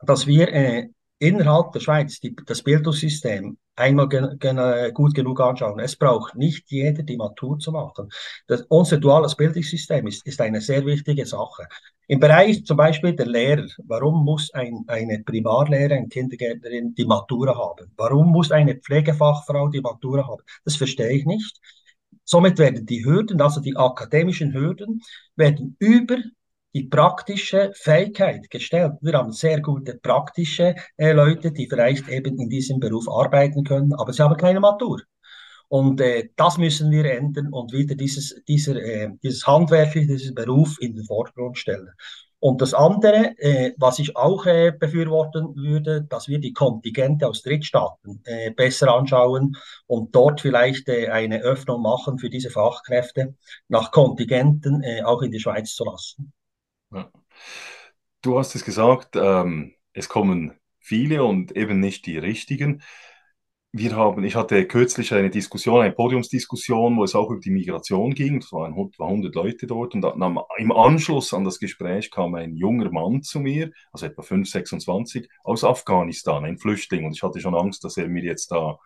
[0.00, 5.78] dass wir äh, innerhalb der Schweiz die, das Bildungssystem einmal gen, gen, gut genug anschauen.
[5.78, 8.08] Es braucht nicht jeder die Matur zu machen.
[8.48, 11.68] Das, unser duales Bildungssystem ist, ist eine sehr wichtige Sache.
[12.12, 17.56] Im Bereich zum Beispiel der Lehrer, warum muss ein, eine Primarlehrer, eine Kindergärtnerin die Matura
[17.56, 17.90] haben?
[17.96, 20.42] Warum muss eine Pflegefachfrau die Matura haben?
[20.62, 21.58] Das verstehe ich nicht.
[22.24, 25.00] Somit werden die Hürden, also die akademischen Hürden,
[25.36, 26.18] werden über
[26.74, 28.92] die praktische Fähigkeit gestellt.
[29.00, 33.94] Wir haben sehr gute praktische äh, Leute, die vielleicht eben in diesem Beruf arbeiten können,
[33.94, 35.00] aber sie haben keine Matur.
[35.72, 40.76] Und äh, das müssen wir ändern und wieder dieses, dieser, äh, dieses handwerkliche, diesen Beruf
[40.80, 41.88] in den Vordergrund stellen.
[42.40, 47.40] Und das andere, äh, was ich auch äh, befürworten würde, dass wir die Kontingente aus
[47.40, 49.56] Drittstaaten äh, besser anschauen
[49.86, 53.34] und dort vielleicht äh, eine Öffnung machen für diese Fachkräfte
[53.68, 56.34] nach Kontingenten äh, auch in die Schweiz zu lassen.
[56.92, 57.10] Ja.
[58.20, 62.82] Du hast es gesagt, ähm, es kommen viele und eben nicht die richtigen.
[63.74, 68.12] Wir haben, ich hatte kürzlich eine Diskussion, eine Podiumsdiskussion, wo es auch über die Migration
[68.14, 68.36] ging.
[68.36, 72.90] Es waren 100 Leute dort und dann, im Anschluss an das Gespräch kam ein junger
[72.90, 77.06] Mann zu mir, also etwa 5, 26, aus Afghanistan, ein Flüchtling.
[77.06, 78.78] Und ich hatte schon Angst, dass er mir jetzt da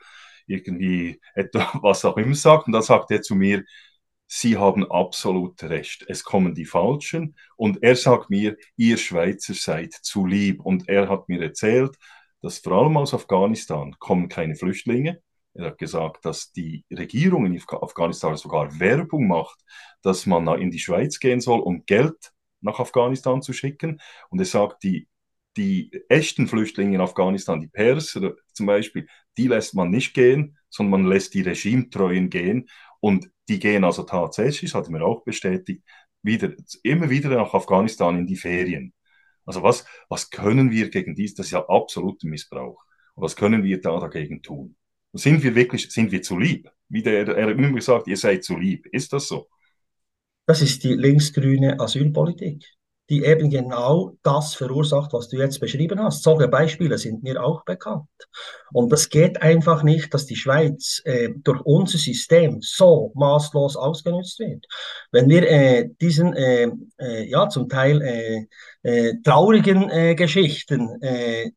[0.46, 2.68] irgendwie etwas, was auch immer sagt.
[2.68, 3.64] Und dann sagt er zu mir,
[4.29, 6.05] Sie haben absolut recht.
[6.09, 7.37] Es kommen die Falschen.
[7.57, 10.61] Und er sagt mir, ihr Schweizer seid zu lieb.
[10.61, 11.96] Und er hat mir erzählt,
[12.47, 15.21] dass vor allem aus Afghanistan kommen keine Flüchtlinge.
[15.55, 19.59] Er hat gesagt, dass die Regierung in Afghanistan sogar Werbung macht,
[20.03, 24.01] dass man in die Schweiz gehen soll, um Geld nach Afghanistan zu schicken.
[24.31, 25.09] Und er sagt, die,
[25.57, 31.03] die echten Flüchtlinge in Afghanistan, die Perser zum Beispiel, die lässt man nicht gehen, sondern
[31.03, 32.69] man lässt die Regimetreuen gehen.
[33.01, 35.83] Und die gehen also tatsächlich, das hat er mir auch bestätigt,
[36.23, 36.53] wieder,
[36.85, 38.93] immer wieder nach Afghanistan in die Ferien.
[39.47, 41.35] Also was, was können wir gegen dies?
[41.35, 42.83] Das ist ja absoluter Missbrauch.
[43.15, 44.77] Und was können wir da dagegen tun?
[45.13, 46.69] Sind wir wirklich, sind wir zu lieb?
[46.89, 48.87] Wie der, er immer gesagt, ihr seid zu lieb.
[48.93, 49.49] Ist das so?
[50.47, 52.76] Das ist die linksgrüne Asylpolitik
[53.09, 56.23] die eben genau das verursacht, was du jetzt beschrieben hast.
[56.23, 58.09] Solche Beispiele sind mir auch bekannt.
[58.73, 64.40] Und das geht einfach nicht, dass die Schweiz äh, durch unser System so maßlos ausgenutzt
[64.40, 64.66] wird.
[65.12, 68.47] Wenn wir äh, diesen, äh, äh ja, zum Teil äh,
[68.83, 71.01] äh, traurigen Geschichten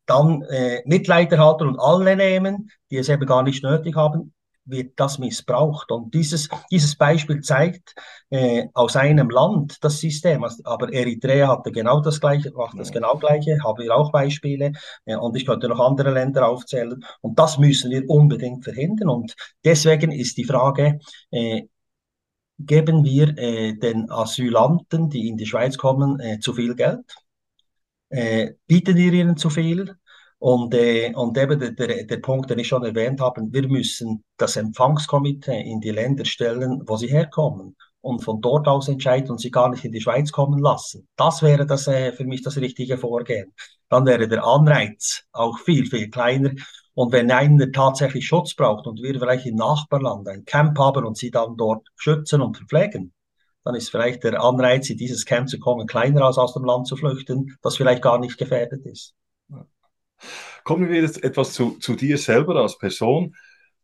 [0.06, 0.44] dann
[0.84, 4.32] Mitleid erhalten und alle nehmen, die es eben gar nicht nötig haben,
[4.70, 5.90] wird das missbraucht.
[5.90, 7.94] Und dieses, dieses Beispiel zeigt
[8.30, 10.44] äh, aus einem Land das System.
[10.44, 14.72] Also, aber Eritrea hatte genau das Gleiche, macht das genau Gleiche, haben wir auch Beispiele.
[15.04, 17.04] Äh, und ich könnte noch andere Länder aufzählen.
[17.20, 19.08] Und das müssen wir unbedingt verhindern.
[19.08, 20.98] Und deswegen ist die Frage,
[21.30, 21.62] äh,
[22.58, 27.04] geben wir äh, den Asylanten, die in die Schweiz kommen, äh, zu viel Geld?
[28.10, 29.96] Äh, bieten wir ihnen zu viel?
[30.40, 34.24] Und, äh, und eben der, der, der Punkt, den ich schon erwähnt habe, wir müssen
[34.38, 39.38] das Empfangskomitee in die Länder stellen, wo sie herkommen und von dort aus entscheiden und
[39.38, 41.06] sie gar nicht in die Schweiz kommen lassen.
[41.16, 43.52] Das wäre das äh, für mich das richtige Vorgehen.
[43.90, 46.52] Dann wäre der Anreiz auch viel, viel kleiner.
[46.94, 51.18] Und wenn einer tatsächlich Schutz braucht und wir vielleicht im Nachbarland ein Camp haben und
[51.18, 53.12] sie dann dort schützen und verpflegen,
[53.62, 56.86] dann ist vielleicht der Anreiz, in dieses Camp zu kommen, kleiner als aus dem Land
[56.86, 59.14] zu flüchten, das vielleicht gar nicht gefährdet ist.
[60.64, 63.34] Kommen wir jetzt etwas zu, zu dir selber als Person.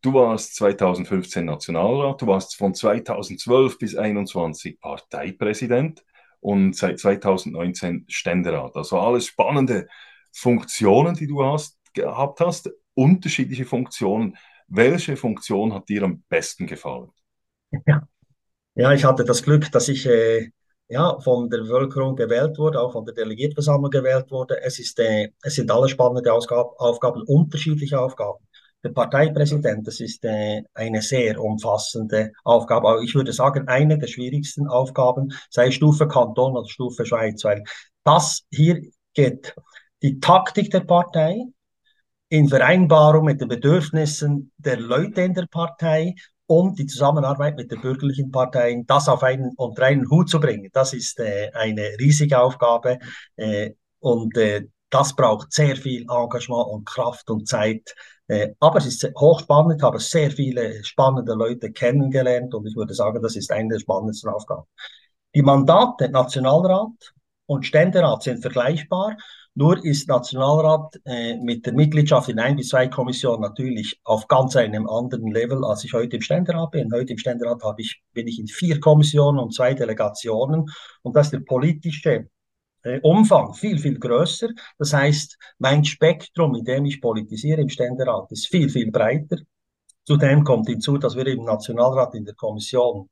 [0.03, 6.05] Du warst 2015 Nationalrat, du warst von 2012 bis 2021 Parteipräsident
[6.41, 8.77] und seit 2019 Ständerat.
[8.77, 9.89] Also alles spannende
[10.33, 14.37] Funktionen, die du hast, gehabt hast, unterschiedliche Funktionen.
[14.69, 17.11] Welche Funktion hat dir am besten gefallen?
[17.87, 18.07] Ja,
[18.75, 20.51] ja ich hatte das Glück, dass ich äh,
[20.89, 24.61] ja, von der Bevölkerung gewählt wurde, auch von der Delegiertenversammlung gewählt wurde.
[24.63, 28.45] Es, ist, äh, es sind alle spannende Ausgab Aufgaben, unterschiedliche Aufgaben.
[28.85, 32.89] Der Parteipräsident, das ist äh, eine sehr umfassende Aufgabe.
[32.89, 37.65] Aber ich würde sagen, eine der schwierigsten Aufgaben, sei Stufe Kanton oder Stufe Schweiz, weil
[38.05, 38.83] das hier
[39.15, 39.57] geht
[40.03, 41.47] die Taktik der Partei
[42.29, 46.15] in Vereinbarung mit den Bedürfnissen der Leute in der Partei
[46.47, 50.71] und die Zusammenarbeit mit den bürgerlichen Parteien, das auf einen unter einen Hut zu bringen,
[50.73, 52.99] das ist äh, eine riesige Aufgabe
[53.37, 57.95] äh, und äh, das braucht sehr viel Engagement und Kraft und Zeit.
[58.29, 63.23] Äh, aber es ist hochspannend, habe sehr viele spannende Leute kennengelernt und ich würde sagen,
[63.23, 64.67] das ist eine der spannendsten Aufgaben.
[65.35, 67.15] Die Mandate Nationalrat
[67.47, 69.17] und Ständerat sind vergleichbar.
[69.59, 74.55] Nur ist Nationalrat äh, mit der Mitgliedschaft in ein bis zwei Kommissionen natürlich auf ganz
[74.55, 76.93] einem anderen Level, als ich heute im Ständerat bin.
[76.93, 80.67] Heute im Ständerat habe ich, bin ich in vier Kommissionen und zwei Delegationen.
[81.01, 82.29] Und das ist der politische
[82.83, 84.51] äh, Umfang viel, viel größer.
[84.77, 89.39] Das heißt, mein Spektrum, in dem ich politisiere im Ständerat, ist viel, viel breiter.
[90.05, 93.09] Zudem kommt hinzu, dass wir im Nationalrat in der Kommission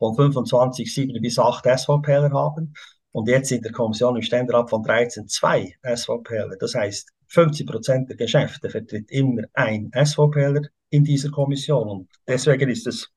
[0.00, 2.74] von 25, 7 bis 8 SVPler haben
[3.14, 6.56] und jetzt in der Kommission im Ständerat von 13 zwei SVPler.
[6.58, 12.68] Das heißt, 50 Prozent der Geschäfte vertritt immer ein SVPler in dieser Kommission und deswegen
[12.68, 13.08] ist es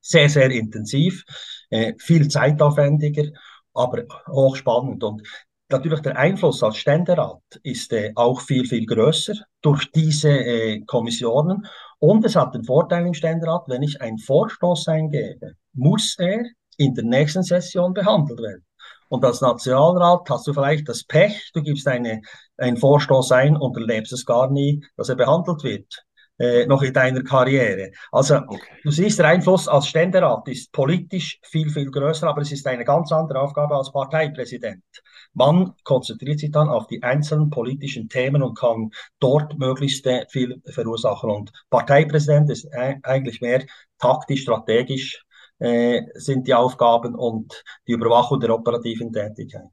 [0.00, 1.24] sehr, sehr intensiv,
[1.70, 3.24] äh, viel zeitaufwendiger,
[3.72, 5.22] aber hochspannend und
[5.70, 11.66] Natürlich der Einfluss als Ständerat ist äh, auch viel, viel größer durch diese äh, Kommissionen.
[11.98, 16.42] Und es hat den Vorteil im Ständerat, wenn ich einen Vorstoß eingebe, muss er
[16.78, 18.64] in der nächsten Session behandelt werden.
[19.08, 22.20] Und als Nationalrat hast du vielleicht das Pech, du gibst eine,
[22.56, 26.04] einen Vorstoß ein und erlebst es gar nie, dass er behandelt wird
[26.38, 27.90] äh, noch in deiner Karriere.
[28.12, 28.60] Also okay.
[28.84, 32.84] du siehst, der Einfluss als Ständerat ist politisch viel, viel größer, aber es ist eine
[32.84, 34.84] ganz andere Aufgabe als Parteipräsident.
[35.34, 38.90] Man konzentriert sich dann auf die einzelnen politischen Themen und kann
[39.20, 41.30] dort möglichst äh, viel verursachen.
[41.30, 43.64] Und Parteipräsident ist eigentlich mehr
[43.98, 45.24] taktisch, strategisch
[45.58, 49.70] äh, sind die Aufgaben und die Überwachung der operativen Tätigkeit.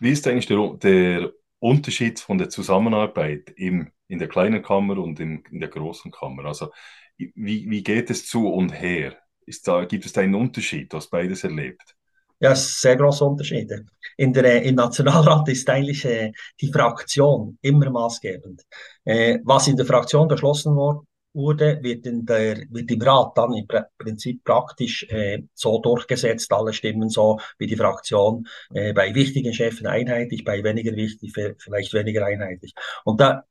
[0.00, 5.18] Wie ist eigentlich der, der Unterschied von der Zusammenarbeit im in der kleinen Kammer und
[5.20, 6.44] in, in der großen Kammer.
[6.44, 6.70] Also
[7.16, 9.16] wie, wie geht es zu und her?
[9.46, 10.92] Ist da, gibt es da einen Unterschied?
[10.92, 11.96] Hast beides erlebt.
[12.38, 13.86] Ja, sehr große Unterschiede.
[14.18, 18.62] In der, äh, Im Nationalrat ist eigentlich äh, die Fraktion immer maßgebend.
[19.04, 23.66] Äh, was in der Fraktion beschlossen wurde, wird, in der, wird im Rat dann im
[23.98, 29.86] Prinzip praktisch äh, so durchgesetzt, alle Stimmen so wie die Fraktion, äh, bei wichtigen Chefen
[29.86, 32.74] einheitlich, bei weniger wichtig vielleicht weniger einheitlich.
[33.04, 33.44] Und da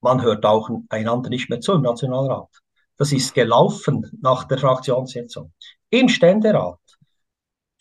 [0.00, 2.48] man hört auch einander nicht mehr zu im Nationalrat.
[2.96, 5.52] Das ist gelaufen nach der Fraktionssitzung.
[5.90, 6.78] Im Ständerat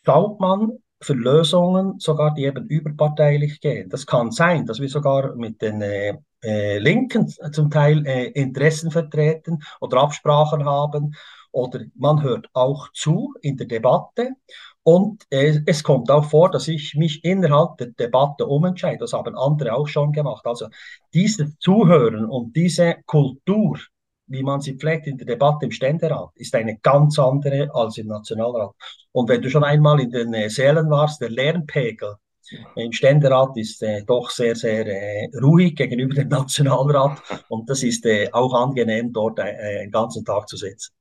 [0.05, 3.89] schaut man für Lösungen sogar, die eben überparteilich gehen.
[3.89, 9.59] Das kann sein, dass wir sogar mit den äh, Linken zum Teil äh, Interessen vertreten
[9.79, 11.15] oder Absprachen haben.
[11.51, 14.35] Oder man hört auch zu in der Debatte
[14.87, 18.99] und äh, es kommt auch vor, dass ich mich innerhalb der Debatte umentscheide.
[18.99, 20.45] Das haben andere auch schon gemacht.
[20.45, 20.67] Also
[21.13, 23.77] dieses Zuhören und diese Kultur,
[24.27, 28.07] wie man sie pflegt in der Debatte im Ständerat, ist eine ganz andere als im
[28.07, 28.75] Nationalrat.
[29.11, 32.15] Und wenn du schon einmal in den äh, Sälen warst, der Lernpegel
[32.75, 37.21] im Ständerat ist äh, doch sehr, sehr äh, ruhig gegenüber dem Nationalrat.
[37.49, 40.93] Und das ist äh, auch angenehm, dort äh, einen ganzen Tag zu sitzen.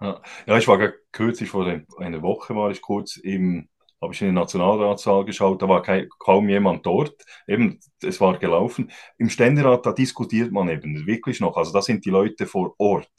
[0.00, 1.66] Ja, ja ich war kürzlich vor
[1.98, 3.68] einer Woche war ich kurz im,
[4.00, 7.14] habe ich in den Nationalratssaal geschaut, da war kein, kaum jemand dort.
[7.46, 8.90] Eben, es war gelaufen.
[9.18, 11.56] Im Ständerat, da diskutiert man eben wirklich noch.
[11.56, 13.10] Also da sind die Leute vor Ort.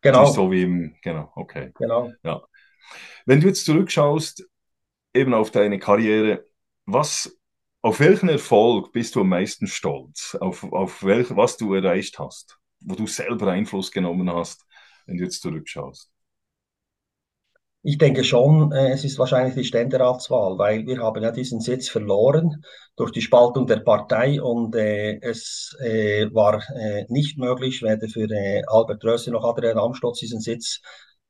[0.00, 0.26] Genau.
[0.26, 1.72] So wie im, genau, okay.
[1.74, 2.12] Genau.
[2.22, 2.42] Ja.
[3.24, 4.46] Wenn du jetzt zurückschaust,
[5.12, 6.44] eben auf deine Karriere,
[6.86, 7.38] was,
[7.82, 10.36] auf welchen Erfolg bist du am meisten stolz?
[10.40, 14.66] Auf, auf welch, was du erreicht hast, wo du selber Einfluss genommen hast?
[15.06, 16.10] wenn du jetzt zurückschaust?
[17.82, 21.88] Ich denke schon, äh, es ist wahrscheinlich die Ständeratswahl, weil wir haben ja diesen Sitz
[21.88, 22.64] verloren
[22.96, 28.28] durch die Spaltung der Partei und äh, es äh, war äh, nicht möglich, weder für
[28.28, 30.80] äh, Albert Röse noch Adrian Amstutz diesen Sitz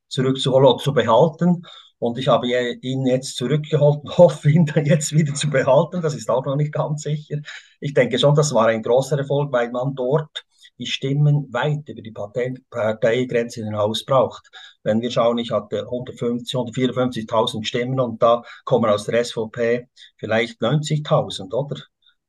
[0.09, 1.63] zurückzuholen oder zu behalten.
[1.99, 6.03] Und ich habe ihn jetzt zurückgeholt und hoffe, ihn jetzt wieder zu behalten.
[6.03, 7.39] Das ist auch noch nicht ganz sicher.
[7.81, 10.45] Ich denke schon, das war ein großer Erfolg, weil man dort
[10.79, 14.49] die Stimmen weit über die Partei Parteigrenzen hinaus braucht.
[14.83, 20.61] Wenn wir schauen, ich hatte 150, 154.000 Stimmen und da kommen aus der SVP vielleicht
[20.61, 21.81] 90.000, oder?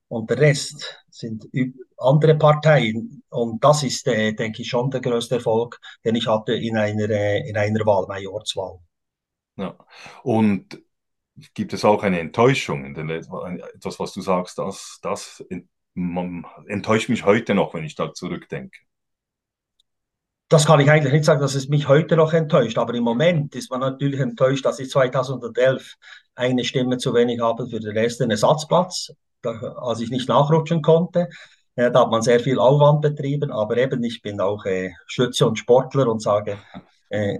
[0.09, 1.47] Und der Rest sind
[1.97, 3.23] andere Parteien.
[3.29, 7.09] Und das ist, äh, denke ich, schon der größte Erfolg, den ich hatte in einer,
[7.09, 8.79] äh, in einer Wahl, Majorswahl.
[9.57, 9.75] Ja.
[10.23, 10.81] Und
[11.53, 12.95] gibt es auch eine Enttäuschung?
[12.95, 15.43] Etwas, was du sagst, das, das
[16.67, 18.79] enttäuscht mich heute noch, wenn ich da zurückdenke.
[20.49, 23.53] Das kann ich eigentlich nicht sagen, dass es mich heute noch enttäuscht, aber im Moment
[23.53, 25.95] ist man natürlich enttäuscht, dass ich 2011
[26.35, 29.11] eine Stimme zu wenig habe für den ersten Ersatzplatz,
[29.43, 31.27] als ich nicht nachrutschen konnte.
[31.75, 35.45] Ja, da hat man sehr viel Aufwand betrieben, aber eben ich bin auch äh, Schütze
[35.45, 36.57] und Sportler und sage,
[37.09, 37.39] äh,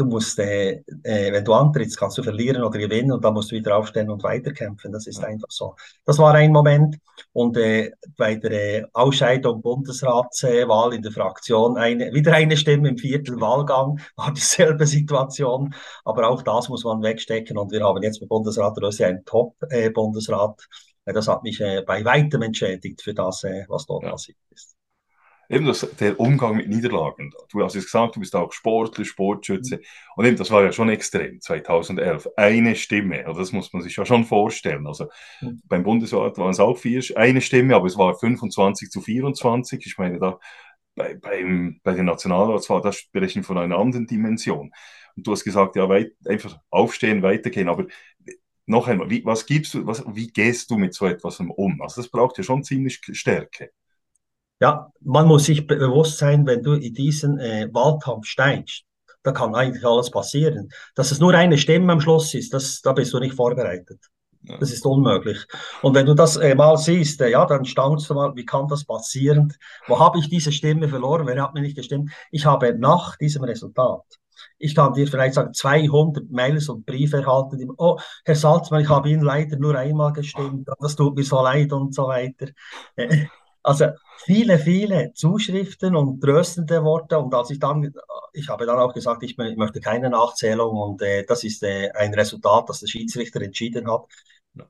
[0.00, 3.50] du musst, äh, äh, wenn du antrittst, kannst du verlieren oder gewinnen und dann musst
[3.50, 4.92] du wieder aufstehen und weiterkämpfen.
[4.92, 5.76] Das ist einfach so.
[6.04, 6.96] Das war ein Moment.
[7.32, 8.50] Und äh, bei der
[8.80, 14.86] äh, Ausscheidung Bundesratswahl in der Fraktion eine, wieder eine Stimme im vierten Wahlgang, war dieselbe
[14.86, 15.74] Situation.
[16.04, 17.58] Aber auch das muss man wegstecken.
[17.58, 20.66] Und wir haben jetzt mit Bundesrat Rösi einen Top-Bundesrat.
[21.04, 24.12] Äh, das hat mich äh, bei weitem entschädigt für das, äh, was dort ja.
[24.12, 24.79] passiert ist.
[25.50, 27.32] Eben das, der Umgang mit Niederlagen.
[27.50, 29.80] Du hast es gesagt, du bist auch Sportler, Sportschütze.
[30.14, 32.28] Und eben, das war ja schon extrem, 2011.
[32.36, 34.86] Eine Stimme, also das muss man sich ja schon vorstellen.
[34.86, 35.08] Also
[35.40, 35.60] mhm.
[35.64, 39.84] beim Bundesrat waren es auch vier, eine Stimme, aber es war 25 zu 24.
[39.84, 40.38] Ich meine, da
[40.94, 44.72] bei, beim, bei den Nationalratswahl, das sprechen von einer anderen Dimension.
[45.16, 47.68] Und du hast gesagt, ja, weit, einfach aufstehen, weitergehen.
[47.68, 47.86] Aber
[48.66, 51.82] noch einmal, wie, was gibst du, was, wie gehst du mit so etwas um?
[51.82, 53.72] Also das braucht ja schon ziemlich Stärke.
[54.60, 58.82] Ja, man muss sich bewusst sein, wenn du in diesen äh, Wahlkampf steigst,
[59.22, 60.68] da kann eigentlich alles passieren.
[60.94, 63.98] Dass es nur eine Stimme am Schluss ist, das, da bist du nicht vorbereitet.
[64.58, 65.44] Das ist unmöglich.
[65.82, 68.68] Und wenn du das äh, mal siehst, äh, ja, dann staunst du mal, wie kann
[68.68, 69.52] das passieren?
[69.86, 71.26] Wo habe ich diese Stimme verloren?
[71.26, 72.10] Wer hat mir nicht gestimmt?
[72.30, 74.04] Ich habe nach diesem Resultat,
[74.58, 78.88] ich kann dir vielleicht sagen, 200 Mails und Briefe erhalten, die, oh, Herr Salzmann, ich
[78.88, 82.46] habe Ihnen leider nur einmal gestimmt, das tut mir so leid und so weiter.
[83.62, 83.86] Also
[84.24, 87.18] viele, viele Zuschriften und tröstende Worte.
[87.18, 87.92] Und als ich dann,
[88.32, 92.14] ich habe dann auch gesagt, ich, möchte keine Nachzählung und äh, das ist äh, ein
[92.14, 94.06] Resultat, das der Schiedsrichter entschieden hat,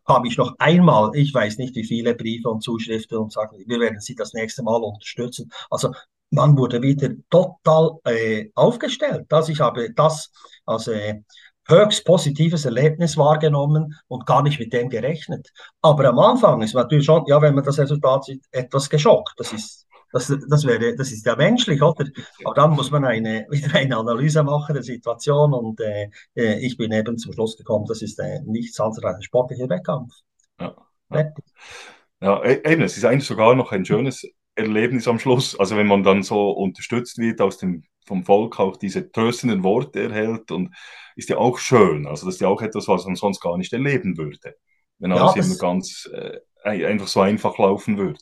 [0.07, 3.80] habe ich noch einmal, ich weiß nicht wie viele Briefe und Zuschriften und sagen, wir
[3.80, 5.51] werden Sie das nächste Mal unterstützen.
[5.70, 5.93] Also
[6.30, 9.32] man wurde wieder total äh, aufgestellt.
[9.32, 10.30] Also ich habe das
[10.64, 11.22] als äh,
[11.70, 15.52] höchst positives Erlebnis wahrgenommen und gar nicht mit dem gerechnet.
[15.80, 19.34] Aber am Anfang ist man natürlich schon, ja, wenn man das Resultat sieht, etwas geschockt.
[19.36, 22.06] Das ist, das, das wäre, das ist ja menschlich, oder?
[22.44, 26.76] Aber dann muss man eine, wieder eine Analyse machen der Situation und äh, äh, ich
[26.76, 30.12] bin eben zum Schluss gekommen, das ist äh, nichts anderes als ein sportlicher Wettkampf.
[30.60, 30.74] Ja,
[31.12, 31.32] ja.
[32.20, 35.58] ja, e-, eben, es ist eigentlich sogar noch ein schönes Erlebnis am Schluss.
[35.58, 40.02] Also wenn man dann so unterstützt wird aus dem, vom Volk, auch diese tröstenden Worte
[40.02, 40.74] erhält und
[41.14, 42.08] ist ja auch schön.
[42.08, 44.56] Also das ist ja auch etwas, was man sonst gar nicht erleben würde.
[44.98, 48.18] Wenn alles ja, immer ganz äh, einfach so einfach laufen würde.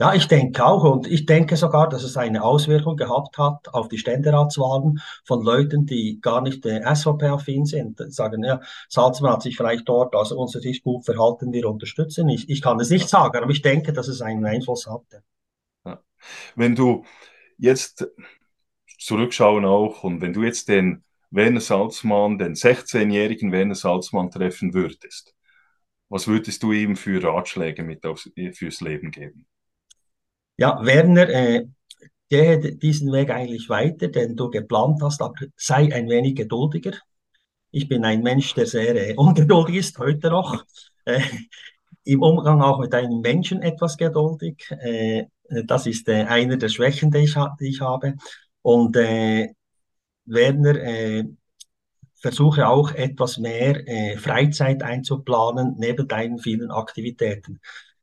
[0.00, 3.88] Ja, ich denke auch und ich denke sogar, dass es eine Auswirkung gehabt hat auf
[3.88, 8.00] die Ständeratswahlen von Leuten, die gar nicht äh, SVP-affin sind.
[8.14, 12.30] Sagen, ja, Salzmann hat sich vielleicht dort aus unserer Sicht gut verhalten, wir unterstützen.
[12.30, 15.22] Ich, ich kann es nicht sagen, aber ich denke, dass es einen Einfluss hatte.
[16.54, 17.04] Wenn du
[17.58, 18.06] jetzt
[18.98, 25.34] zurückschauen auch und wenn du jetzt den Werner Salzmann, den 16-jährigen Werner Salzmann treffen würdest,
[26.08, 29.46] was würdest du ihm für Ratschläge mit aufs, fürs Leben geben?
[30.56, 31.66] Ja, Werner, äh,
[32.28, 36.92] gehe diesen Weg eigentlich weiter, den du geplant hast, aber sei ein wenig geduldiger.
[37.70, 40.64] Ich bin ein Mensch, der sehr äh, ungeduldig ist, heute noch.
[41.04, 41.20] Äh,
[42.04, 44.70] Im Umgang auch mit einem Menschen etwas geduldig.
[44.80, 48.14] Äh, äh, das ist äh, einer der Schwächen, die ich, die ich habe.
[48.68, 49.54] Und äh,
[50.26, 51.24] Werner, äh,
[52.20, 57.60] versuche auch etwas mehr äh, Freizeit einzuplanen neben deinen vielen Aktivitäten.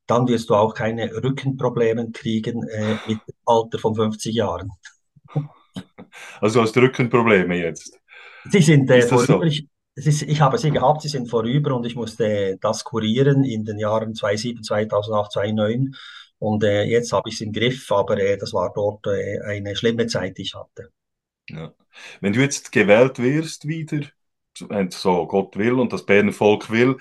[0.07, 4.71] Dann wirst du auch keine Rückenprobleme kriegen äh, mit dem Alter von 50 Jahren.
[6.39, 7.99] Also hast du Rückenprobleme jetzt?
[8.49, 9.25] Sie sind äh, vorüber.
[9.25, 9.41] So?
[9.43, 13.65] Ich, ist, ich habe sie gehabt, sie sind vorüber und ich musste das kurieren in
[13.65, 15.93] den Jahren 2007, 2008, 2009.
[16.45, 19.75] Und äh, jetzt habe ich es im Griff, aber äh, das war dort äh, eine
[19.75, 20.91] schlimme Zeit, die ich hatte.
[21.49, 21.73] Ja.
[22.21, 24.05] Wenn du jetzt gewählt wirst wieder,
[24.91, 26.97] so Gott will und das Berner Volk will,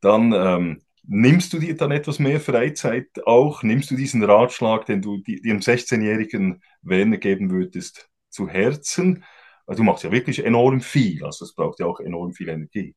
[0.00, 3.62] dann ähm, nimmst du dir dann etwas mehr Freizeit auch?
[3.62, 9.24] Nimmst du diesen Ratschlag, den du dem 16-jährigen Werner geben würdest, zu Herzen?
[9.66, 12.96] Du machst ja wirklich enorm viel, also es braucht ja auch enorm viel Energie.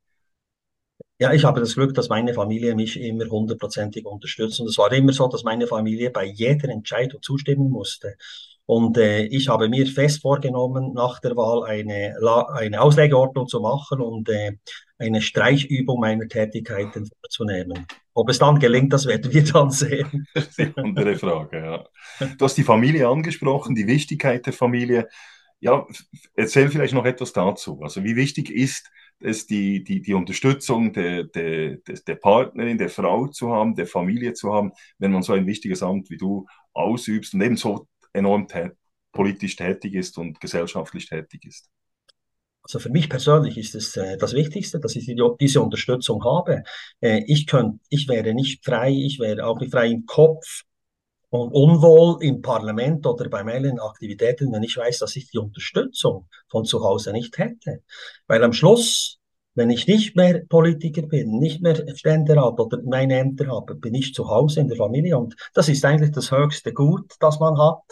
[1.22, 4.62] Ja, ich habe das Glück, dass meine Familie mich immer hundertprozentig unterstützt.
[4.62, 8.16] Und es war immer so, dass meine Familie bei jeder Entscheidung zustimmen musste.
[8.66, 12.16] Und äh, ich habe mir fest vorgenommen, nach der Wahl eine,
[12.54, 14.58] eine Auslegeordnung zu machen und äh,
[15.00, 17.88] eine Streichübung meiner Tätigkeiten vorzunehmen.
[18.14, 20.28] Ob es dann gelingt, das werden wir dann sehen.
[20.36, 22.28] Das ist die andere Frage, ja.
[22.38, 25.10] Du hast die Familie angesprochen, die Wichtigkeit der Familie.
[25.60, 25.88] Ja,
[26.36, 27.82] erzähl vielleicht noch etwas dazu.
[27.82, 28.90] Also wie wichtig ist
[29.22, 34.34] es die, die, die Unterstützung der, der, der Partnerin, der Frau zu haben, der Familie
[34.34, 38.48] zu haben, wenn man so ein wichtiges Amt wie du ausübst und eben so enorm
[38.48, 38.74] tät
[39.12, 41.70] politisch tätig ist und gesellschaftlich tätig ist?
[42.62, 46.64] Also für mich persönlich ist es äh, das Wichtigste, dass ich die, diese Unterstützung habe.
[47.02, 50.64] Äh, ich, könnt, ich wäre nicht frei, ich wäre auch nicht frei im Kopf
[51.30, 56.28] und unwohl im Parlament oder bei meinen Aktivitäten, wenn ich weiß, dass ich die Unterstützung
[56.48, 57.84] von zu Hause nicht hätte.
[58.28, 59.20] Weil am Schluss,
[59.54, 64.14] wenn ich nicht mehr Politiker bin, nicht mehr Ständerat oder meine Ämter habe, bin ich
[64.14, 67.84] zu Hause in der Familie und das ist eigentlich das höchste Gut, das man hat,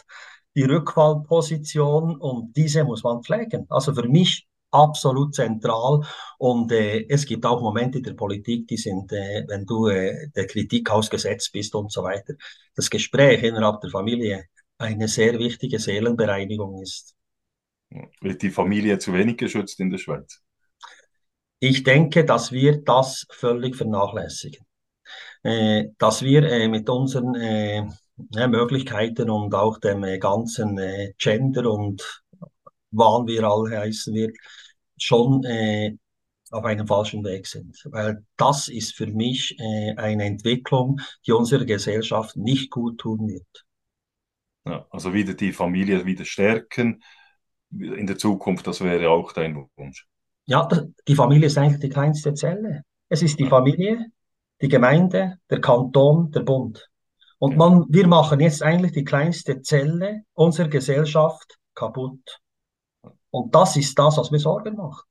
[0.56, 3.68] die Rückfallposition und diese muss man pflegen.
[3.70, 6.02] Also für mich absolut zentral.
[6.38, 10.48] Und äh, es gibt auch Momente der Politik, die sind, äh, wenn du äh, der
[10.48, 12.34] Kritik ausgesetzt bist und so weiter.
[12.76, 14.46] Das Gespräch innerhalb der Familie
[14.78, 17.16] eine sehr wichtige Seelenbereinigung ist.
[18.22, 20.42] Wird die Familie zu wenig geschützt in der Schweiz?
[21.60, 24.68] Ich denke, dass wir das völlig vernachlässigen.
[25.44, 27.88] Äh, dass wir äh, mit unseren äh,
[28.48, 30.80] Möglichkeiten und auch dem ganzen
[31.20, 32.24] Gender und
[32.98, 34.32] Wahn, wir alle heißen wir,
[34.98, 35.96] schon äh,
[36.52, 37.78] auf einem falschen Weg sind.
[37.86, 43.66] Weil das ist für mich äh, eine Entwicklung, die unserer Gesellschaft nicht gut tun wird.
[44.66, 47.02] Ja, also wieder die Familie wieder stärken
[47.72, 50.08] in der Zukunft, das wäre auch dein Wunsch.
[50.46, 50.68] Ja,
[51.08, 52.84] die Familie ist eigentlich die kleinste Zelle.
[53.10, 53.50] Es ist die ja.
[53.50, 54.06] Familie,
[54.62, 56.90] die Gemeinde, der Kanton, der Bund.
[57.40, 62.40] Und man, wir machen jetzt eigentlich die kleinste Zelle unserer Gesellschaft kaputt.
[63.38, 65.06] Und das ist das, was mir Sorgen macht.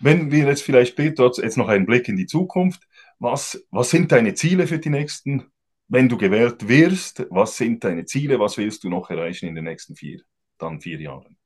[0.00, 2.82] Wenn wir jetzt vielleicht, Peter, jetzt noch einen Blick in die Zukunft,
[3.18, 5.52] was, was sind deine Ziele für die nächsten,
[5.88, 9.64] wenn du gewählt wirst, was sind deine Ziele, was willst du noch erreichen in den
[9.64, 10.22] nächsten vier,
[10.58, 11.36] dann vier Jahren?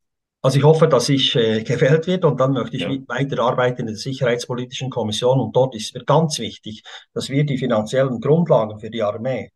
[0.40, 2.96] Also ich hoffe, dass ich äh, gewählt werde und dann möchte ich ja.
[3.08, 8.20] weiterarbeiten in der Sicherheitspolitischen Kommission und dort ist mir ganz wichtig, dass wir die finanziellen
[8.20, 9.50] Grundlagen für die Armee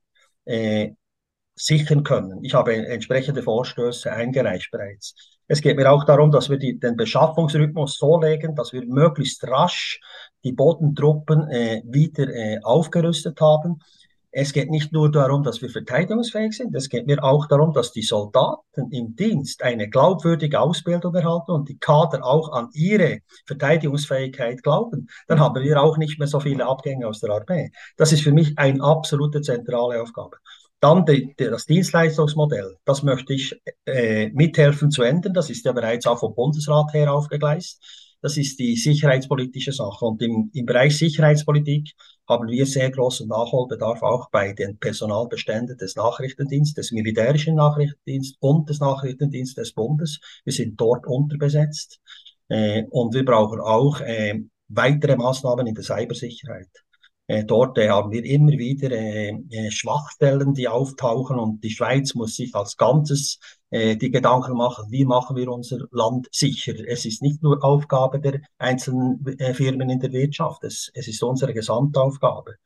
[0.45, 0.91] äh,
[1.61, 2.43] sichern können.
[2.43, 5.15] Ich habe entsprechende Vorstöße eingereicht bereits.
[5.47, 9.47] Es geht mir auch darum, dass wir die, den Beschaffungsrhythmus so legen, dass wir möglichst
[9.49, 10.01] rasch
[10.45, 13.81] die Bodentruppen äh, wieder äh, aufgerüstet haben.
[14.33, 17.91] Es geht nicht nur darum, dass wir verteidigungsfähig sind, es geht mir auch darum, dass
[17.91, 24.63] die Soldaten im Dienst eine glaubwürdige Ausbildung erhalten und die Kader auch an ihre Verteidigungsfähigkeit
[24.63, 25.09] glauben.
[25.27, 27.73] Dann haben wir auch nicht mehr so viele Abgänge aus der Armee.
[27.97, 30.37] Das ist für mich eine absolute zentrale Aufgabe.
[30.81, 33.55] Dann die, die, das Dienstleistungsmodell, das möchte ich
[33.85, 35.35] äh, mithelfen zu ändern.
[35.35, 37.83] Das ist ja bereits auch vom Bundesrat her aufgegleist.
[38.23, 40.05] Das ist die sicherheitspolitische Sache.
[40.05, 41.93] Und im, im Bereich Sicherheitspolitik
[42.29, 48.69] haben wir sehr großen Nachholbedarf auch bei den Personalbeständen des Nachrichtendienstes, des militärischen Nachrichtendienstes und
[48.69, 50.21] des Nachrichtendienstes des Bundes.
[50.45, 52.01] Wir sind dort unterbesetzt.
[52.49, 56.69] Äh, und wir brauchen auch äh, weitere Maßnahmen in der Cybersicherheit.
[57.31, 62.35] Äh, dort äh, haben wir immer wieder äh, Schwachstellen, die auftauchen und die Schweiz muss
[62.35, 63.39] sich als Ganzes
[63.73, 66.75] die Gedanken machen, wie machen wir unser Land sicher.
[66.89, 69.25] Es ist nicht nur Aufgabe der einzelnen
[69.55, 72.57] Firmen in der Wirtschaft, es, ist unsere Gesamtaufgabe.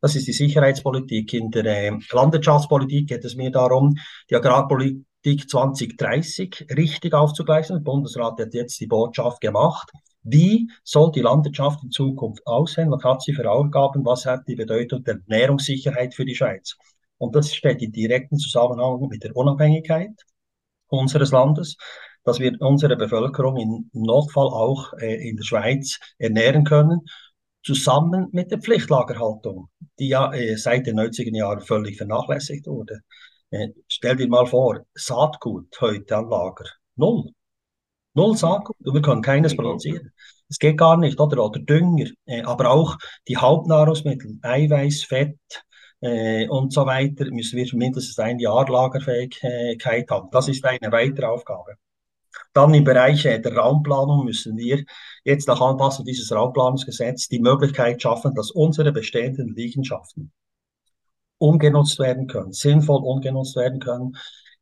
[0.00, 1.34] Das ist die Sicherheitspolitik.
[1.34, 3.98] In der Landwirtschaftspolitik geht es mir darum,
[4.30, 7.76] die Agrarpolitik 2030 richtig aufzugleichen.
[7.76, 9.92] Der Bundesrat hat jetzt die Botschaft gemacht.
[10.22, 12.90] Wie soll die Landwirtschaft in Zukunft aussehen?
[12.90, 14.04] Was hat sie für Aufgaben?
[14.04, 16.76] Was hat die Bedeutung der Ernährungssicherheit für die Schweiz?
[17.18, 20.12] Und das steht in direkten Zusammenhang mit der Unabhängigkeit
[20.88, 21.76] unseres Landes,
[22.24, 27.00] dass wir unsere Bevölkerung im Notfall auch äh, in der Schweiz ernähren können,
[27.62, 33.00] zusammen mit der Pflichtlagerhaltung, die ja äh, seit den 90er Jahren völlig vernachlässigt wurde.
[33.50, 36.66] Äh, stell dir mal vor, Saatgut heute an Lager,
[36.96, 37.32] null.
[38.14, 40.12] Null Saatgut und wir können keines produzieren.
[40.48, 41.44] Es geht gar nicht, oder?
[41.44, 42.96] Oder Dünger, äh, aber auch
[43.28, 45.38] die Hauptnahrungsmittel, Eiweiß, Fett
[46.00, 50.28] äh, und so weiter, müssen wir mindestens ein Jahr Lagerfähigkeit haben.
[50.32, 51.76] Das ist eine weitere Aufgabe.
[52.52, 54.84] Dann im Bereich äh, der Raumplanung müssen wir
[55.24, 60.32] jetzt nach Anpassung dieses Raumplanungsgesetzes die Möglichkeit schaffen, dass unsere bestehenden Liegenschaften
[61.38, 64.16] umgenutzt werden können, sinnvoll umgenutzt werden können.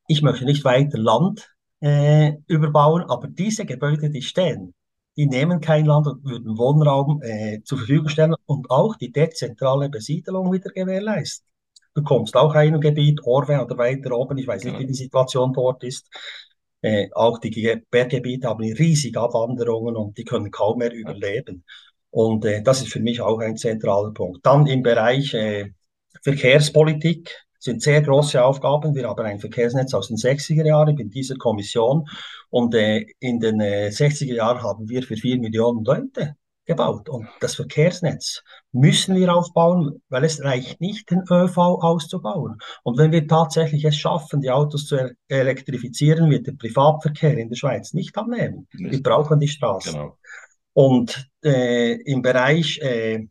[0.09, 4.75] Ich möchte nicht weiter Land äh, überbauen, aber diese Gebäude, die stehen,
[5.17, 9.89] die nehmen kein Land und würden Wohnraum äh, zur Verfügung stellen und auch die dezentrale
[9.89, 11.47] Besiedelung wieder gewährleisten.
[11.95, 15.53] Du kommst auch ein Gebiet, Orwe oder weiter oben, ich weiß nicht, wie die Situation
[15.55, 16.07] dort ist.
[16.83, 21.65] Äh, auch die Berggebiete haben riesige Abwanderungen und die können kaum mehr überleben.
[22.11, 24.45] Und äh, das ist für mich auch ein zentraler Punkt.
[24.45, 25.71] Dann im Bereich äh,
[26.23, 28.95] Verkehrspolitik sind sehr große Aufgaben.
[28.95, 32.09] Wir haben ein Verkehrsnetz aus den 60er Jahren, bin dieser Kommission
[32.49, 37.09] und äh, in den äh, 60er Jahren haben wir für vier Millionen Leute gebaut.
[37.09, 38.43] Und das Verkehrsnetz
[38.73, 42.59] müssen wir aufbauen, weil es reicht nicht, den ÖV auszubauen.
[42.83, 47.57] Und wenn wir tatsächlich es schaffen, die Autos zu elektrifizieren, wird der Privatverkehr in der
[47.57, 48.67] Schweiz nicht abnehmen.
[48.73, 48.93] Nicht.
[48.93, 49.93] Wir brauchen die Straßen.
[49.93, 50.19] Genau.
[50.73, 53.27] Und äh, im Bereich äh,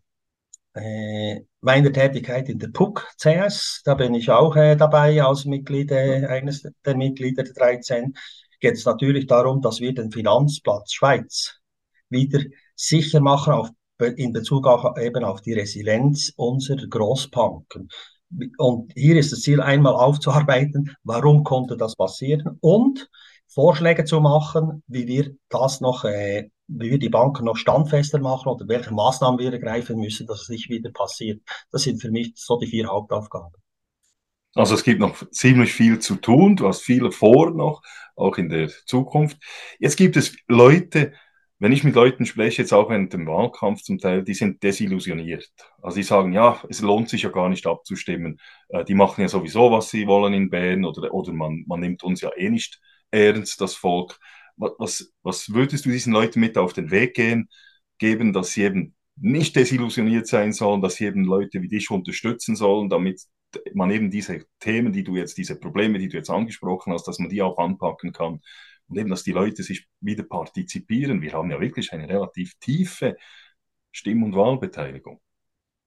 [1.62, 6.26] meiner Tätigkeit in der PUC CS, da bin ich auch äh, dabei als Mitglied, äh,
[6.26, 8.14] eines der Mitglieder der 13,
[8.60, 11.60] geht es natürlich darum, dass wir den Finanzplatz Schweiz
[12.10, 12.40] wieder
[12.76, 13.70] sicher machen auf,
[14.18, 17.90] in Bezug auch eben auf die Resilienz unserer Großbanken.
[18.58, 22.58] Und hier ist das Ziel einmal aufzuarbeiten, warum konnte das passieren?
[22.60, 23.08] Und
[23.56, 28.49] Vorschläge zu machen, wie wir das noch äh, wie wir die Banken noch standfester machen
[28.49, 31.41] oder welche Maßnahmen wir ergreifen müssen, dass es nicht wieder passiert.
[31.72, 33.53] Das sind für mich so die vier Hauptaufgaben.
[34.56, 37.82] Also es gibt noch ziemlich viel zu tun, du hast viel vor noch,
[38.16, 39.38] auch in der Zukunft.
[39.80, 41.14] Jetzt gibt es Leute,
[41.60, 45.49] wenn ich mit Leuten spreche, jetzt auch während dem Wahlkampf zum Teil, die sind desillusioniert.
[45.82, 48.39] Also die sagen, ja, es lohnt sich ja gar nicht abzustimmen.
[48.70, 52.03] Äh, die machen ja sowieso, was sie wollen in Bern oder, oder man, man nimmt
[52.03, 52.80] uns ja eh nicht
[53.12, 54.18] ernst, das Volk.
[54.58, 57.49] Was, was würdest du diesen Leuten mit auf den Weg gehen,
[57.97, 62.56] geben, dass sie eben nicht desillusioniert sein sollen, dass sie eben Leute wie dich unterstützen
[62.56, 63.22] sollen, damit
[63.74, 67.20] man eben diese Themen, die du jetzt, diese Probleme, die du jetzt angesprochen hast, dass
[67.20, 68.41] man die auch anpacken kann
[68.88, 71.22] und eben, dass die Leute sich wieder partizipieren.
[71.22, 73.16] Wir haben ja wirklich eine relativ tiefe
[73.91, 75.22] Stimm- und Wahlbeteiligung.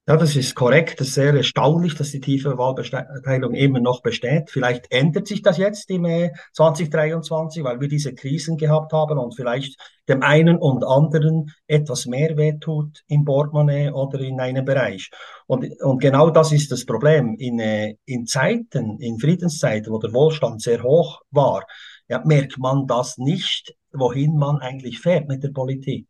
[0.08, 1.00] Ja, das ist korrekt.
[1.00, 4.48] Das ist sehr erstaunlich, dass die tiefe Wahlbeteiligung immer noch besteht.
[4.50, 6.06] Vielleicht ändert sich das jetzt im
[6.54, 9.78] 2023, weil wir diese Krisen gehabt haben und vielleicht
[10.08, 15.10] dem einen und anderen etwas mehr wehtut im Portemonnaie oder in einem Bereich.
[15.46, 17.36] Und, und genau das ist das Problem.
[17.38, 21.66] In, äh, in Zeiten, in Friedenszeiten, wo der Wohlstand sehr hoch war,
[22.08, 26.06] ja, merkt man das nicht, wohin man eigentlich fährt mit der Politik.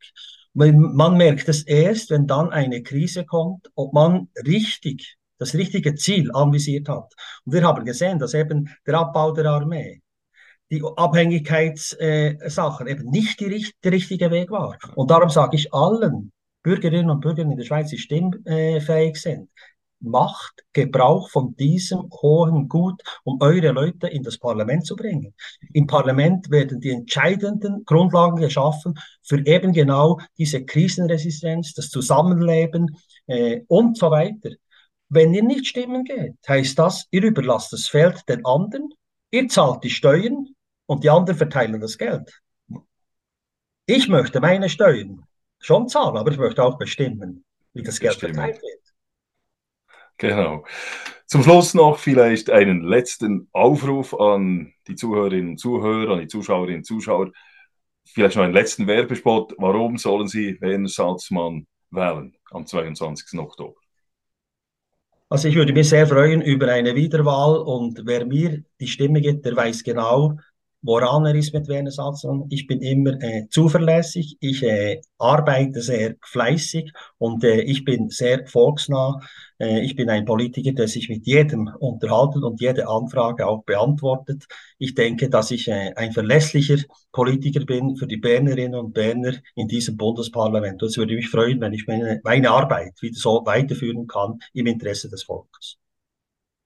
[0.58, 6.32] Man merkt es erst, wenn dann eine Krise kommt, ob man richtig, das richtige Ziel
[6.32, 7.14] anvisiert hat.
[7.44, 10.02] Und wir haben gesehen, dass eben der Abbau der Armee,
[10.70, 14.76] die Abhängigkeitssachen äh, eben nicht die, der richtige Weg war.
[14.96, 16.32] Und darum sage ich allen
[16.64, 19.48] Bürgerinnen und Bürgern in der Schweiz, die stimmfähig sind,
[20.00, 25.34] macht Gebrauch von diesem hohen Gut, um eure Leute in das Parlament zu bringen.
[25.72, 32.96] Im Parlament werden die entscheidenden Grundlagen geschaffen für eben genau diese Krisenresistenz, das Zusammenleben
[33.26, 34.50] äh, und so weiter.
[35.08, 38.90] Wenn ihr nicht stimmen geht, heißt das, ihr überlasst das Feld den anderen,
[39.30, 40.48] ihr zahlt die Steuern
[40.86, 42.30] und die anderen verteilen das Geld.
[43.86, 45.24] Ich möchte meine Steuern
[45.60, 48.87] schon zahlen, aber ich möchte auch bestimmen, wie das Geld verteilt wird.
[50.18, 50.64] Genau.
[51.26, 56.78] Zum Schluss noch vielleicht einen letzten Aufruf an die Zuhörerinnen und Zuhörer, an die Zuschauerinnen
[56.78, 57.30] und Zuschauer.
[58.04, 59.54] Vielleicht noch einen letzten Werbespot.
[59.58, 63.38] Warum sollen Sie Werner Salzmann wählen am 22.
[63.38, 63.76] Oktober?
[65.30, 69.44] Also ich würde mich sehr freuen über eine Wiederwahl und wer mir die Stimme gibt,
[69.44, 70.38] der weiß genau,
[70.82, 72.44] woran er ist mit Werner Salzmann.
[72.50, 78.46] Ich bin immer äh, zuverlässig, ich äh, arbeite sehr fleißig und äh, ich bin sehr
[78.46, 79.20] volksnah.
[79.58, 84.46] Äh, ich bin ein Politiker, der sich mit jedem unterhalten und jede Anfrage auch beantwortet.
[84.78, 86.78] Ich denke, dass ich äh, ein verlässlicher
[87.12, 90.82] Politiker bin für die Bernerinnen und Berner in diesem Bundesparlament.
[90.82, 94.66] Und es würde mich freuen, wenn ich meine, meine Arbeit wieder so weiterführen kann im
[94.66, 95.78] Interesse des Volkes.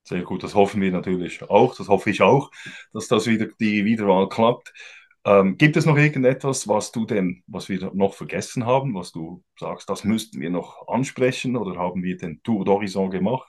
[0.05, 1.77] Sehr gut, das hoffen wir natürlich auch.
[1.77, 2.51] Das hoffe ich auch,
[2.93, 4.73] dass das wieder die Wiederwahl klappt.
[5.25, 9.45] Ähm, gibt es noch irgendetwas, was du denn, was wir noch vergessen haben, was du
[9.57, 13.49] sagst, das müssten wir noch ansprechen oder haben wir den Tour d'Horizon gemacht?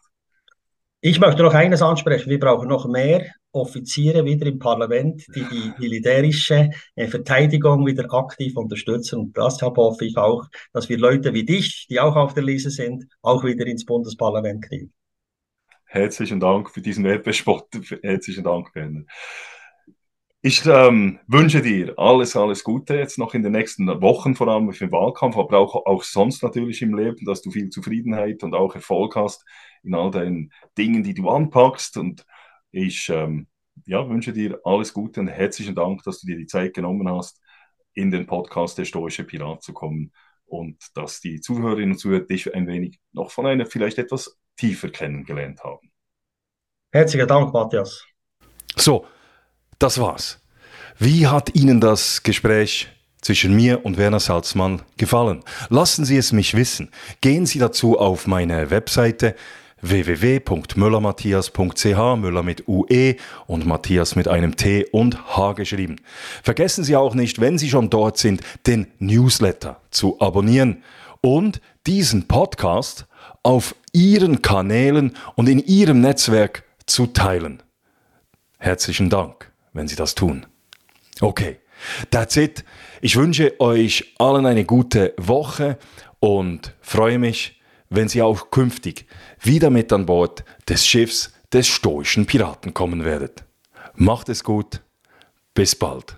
[1.01, 2.29] Ich möchte noch eines ansprechen.
[2.29, 8.55] Wir brauchen noch mehr Offiziere wieder im Parlament, die die militärische äh, Verteidigung wieder aktiv
[8.55, 9.19] unterstützen.
[9.19, 12.69] Und deshalb hoffe ich auch, dass wir Leute wie dich, die auch auf der Liste
[12.69, 14.93] sind, auch wieder ins Bundesparlament kriegen.
[15.93, 17.67] Herzlichen Dank für diesen Werbespot.
[18.01, 19.03] Herzlichen Dank, Werner.
[20.41, 24.73] Ich ähm, wünsche dir alles, alles Gute jetzt noch in den nächsten Wochen, vor allem
[24.73, 28.55] für den Wahlkampf, aber auch, auch sonst natürlich im Leben, dass du viel Zufriedenheit und
[28.55, 29.45] auch Erfolg hast
[29.83, 31.97] in all deinen Dingen, die du anpackst.
[31.97, 32.25] Und
[32.71, 33.45] ich ähm,
[33.85, 37.39] ja, wünsche dir alles Gute und herzlichen Dank, dass du dir die Zeit genommen hast,
[37.93, 40.11] in den Podcast Der Stoische Pirat zu kommen
[40.47, 44.89] und dass die Zuhörerinnen und Zuhörer dich ein wenig noch von einer vielleicht etwas tiefer
[44.89, 45.91] kennengelernt haben.
[46.91, 48.05] Herzlichen Dank, Matthias.
[48.75, 49.05] So,
[49.79, 50.39] das war's.
[50.99, 52.87] Wie hat Ihnen das Gespräch
[53.21, 55.43] zwischen mir und Werner Salzmann gefallen?
[55.69, 56.89] Lassen Sie es mich wissen.
[57.21, 59.35] Gehen Sie dazu auf meine Webseite
[59.81, 63.15] www.müllermatthias.ch, Müller mit UE
[63.47, 65.97] und Matthias mit einem T und H geschrieben.
[66.41, 70.83] Vergessen Sie auch nicht, wenn Sie schon dort sind, den Newsletter zu abonnieren
[71.21, 73.07] und diesen Podcast
[73.43, 77.63] auf Ihren Kanälen und in Ihrem Netzwerk zu teilen.
[78.57, 80.45] Herzlichen Dank, wenn Sie das tun.
[81.21, 81.59] Okay,
[82.11, 82.65] that's it.
[83.01, 85.77] Ich wünsche euch allen eine gute Woche
[86.19, 89.05] und freue mich, wenn Sie auch künftig
[89.39, 93.43] wieder mit an Bord des Schiffs des stoischen Piraten kommen werdet.
[93.95, 94.81] Macht es gut.
[95.53, 96.17] Bis bald.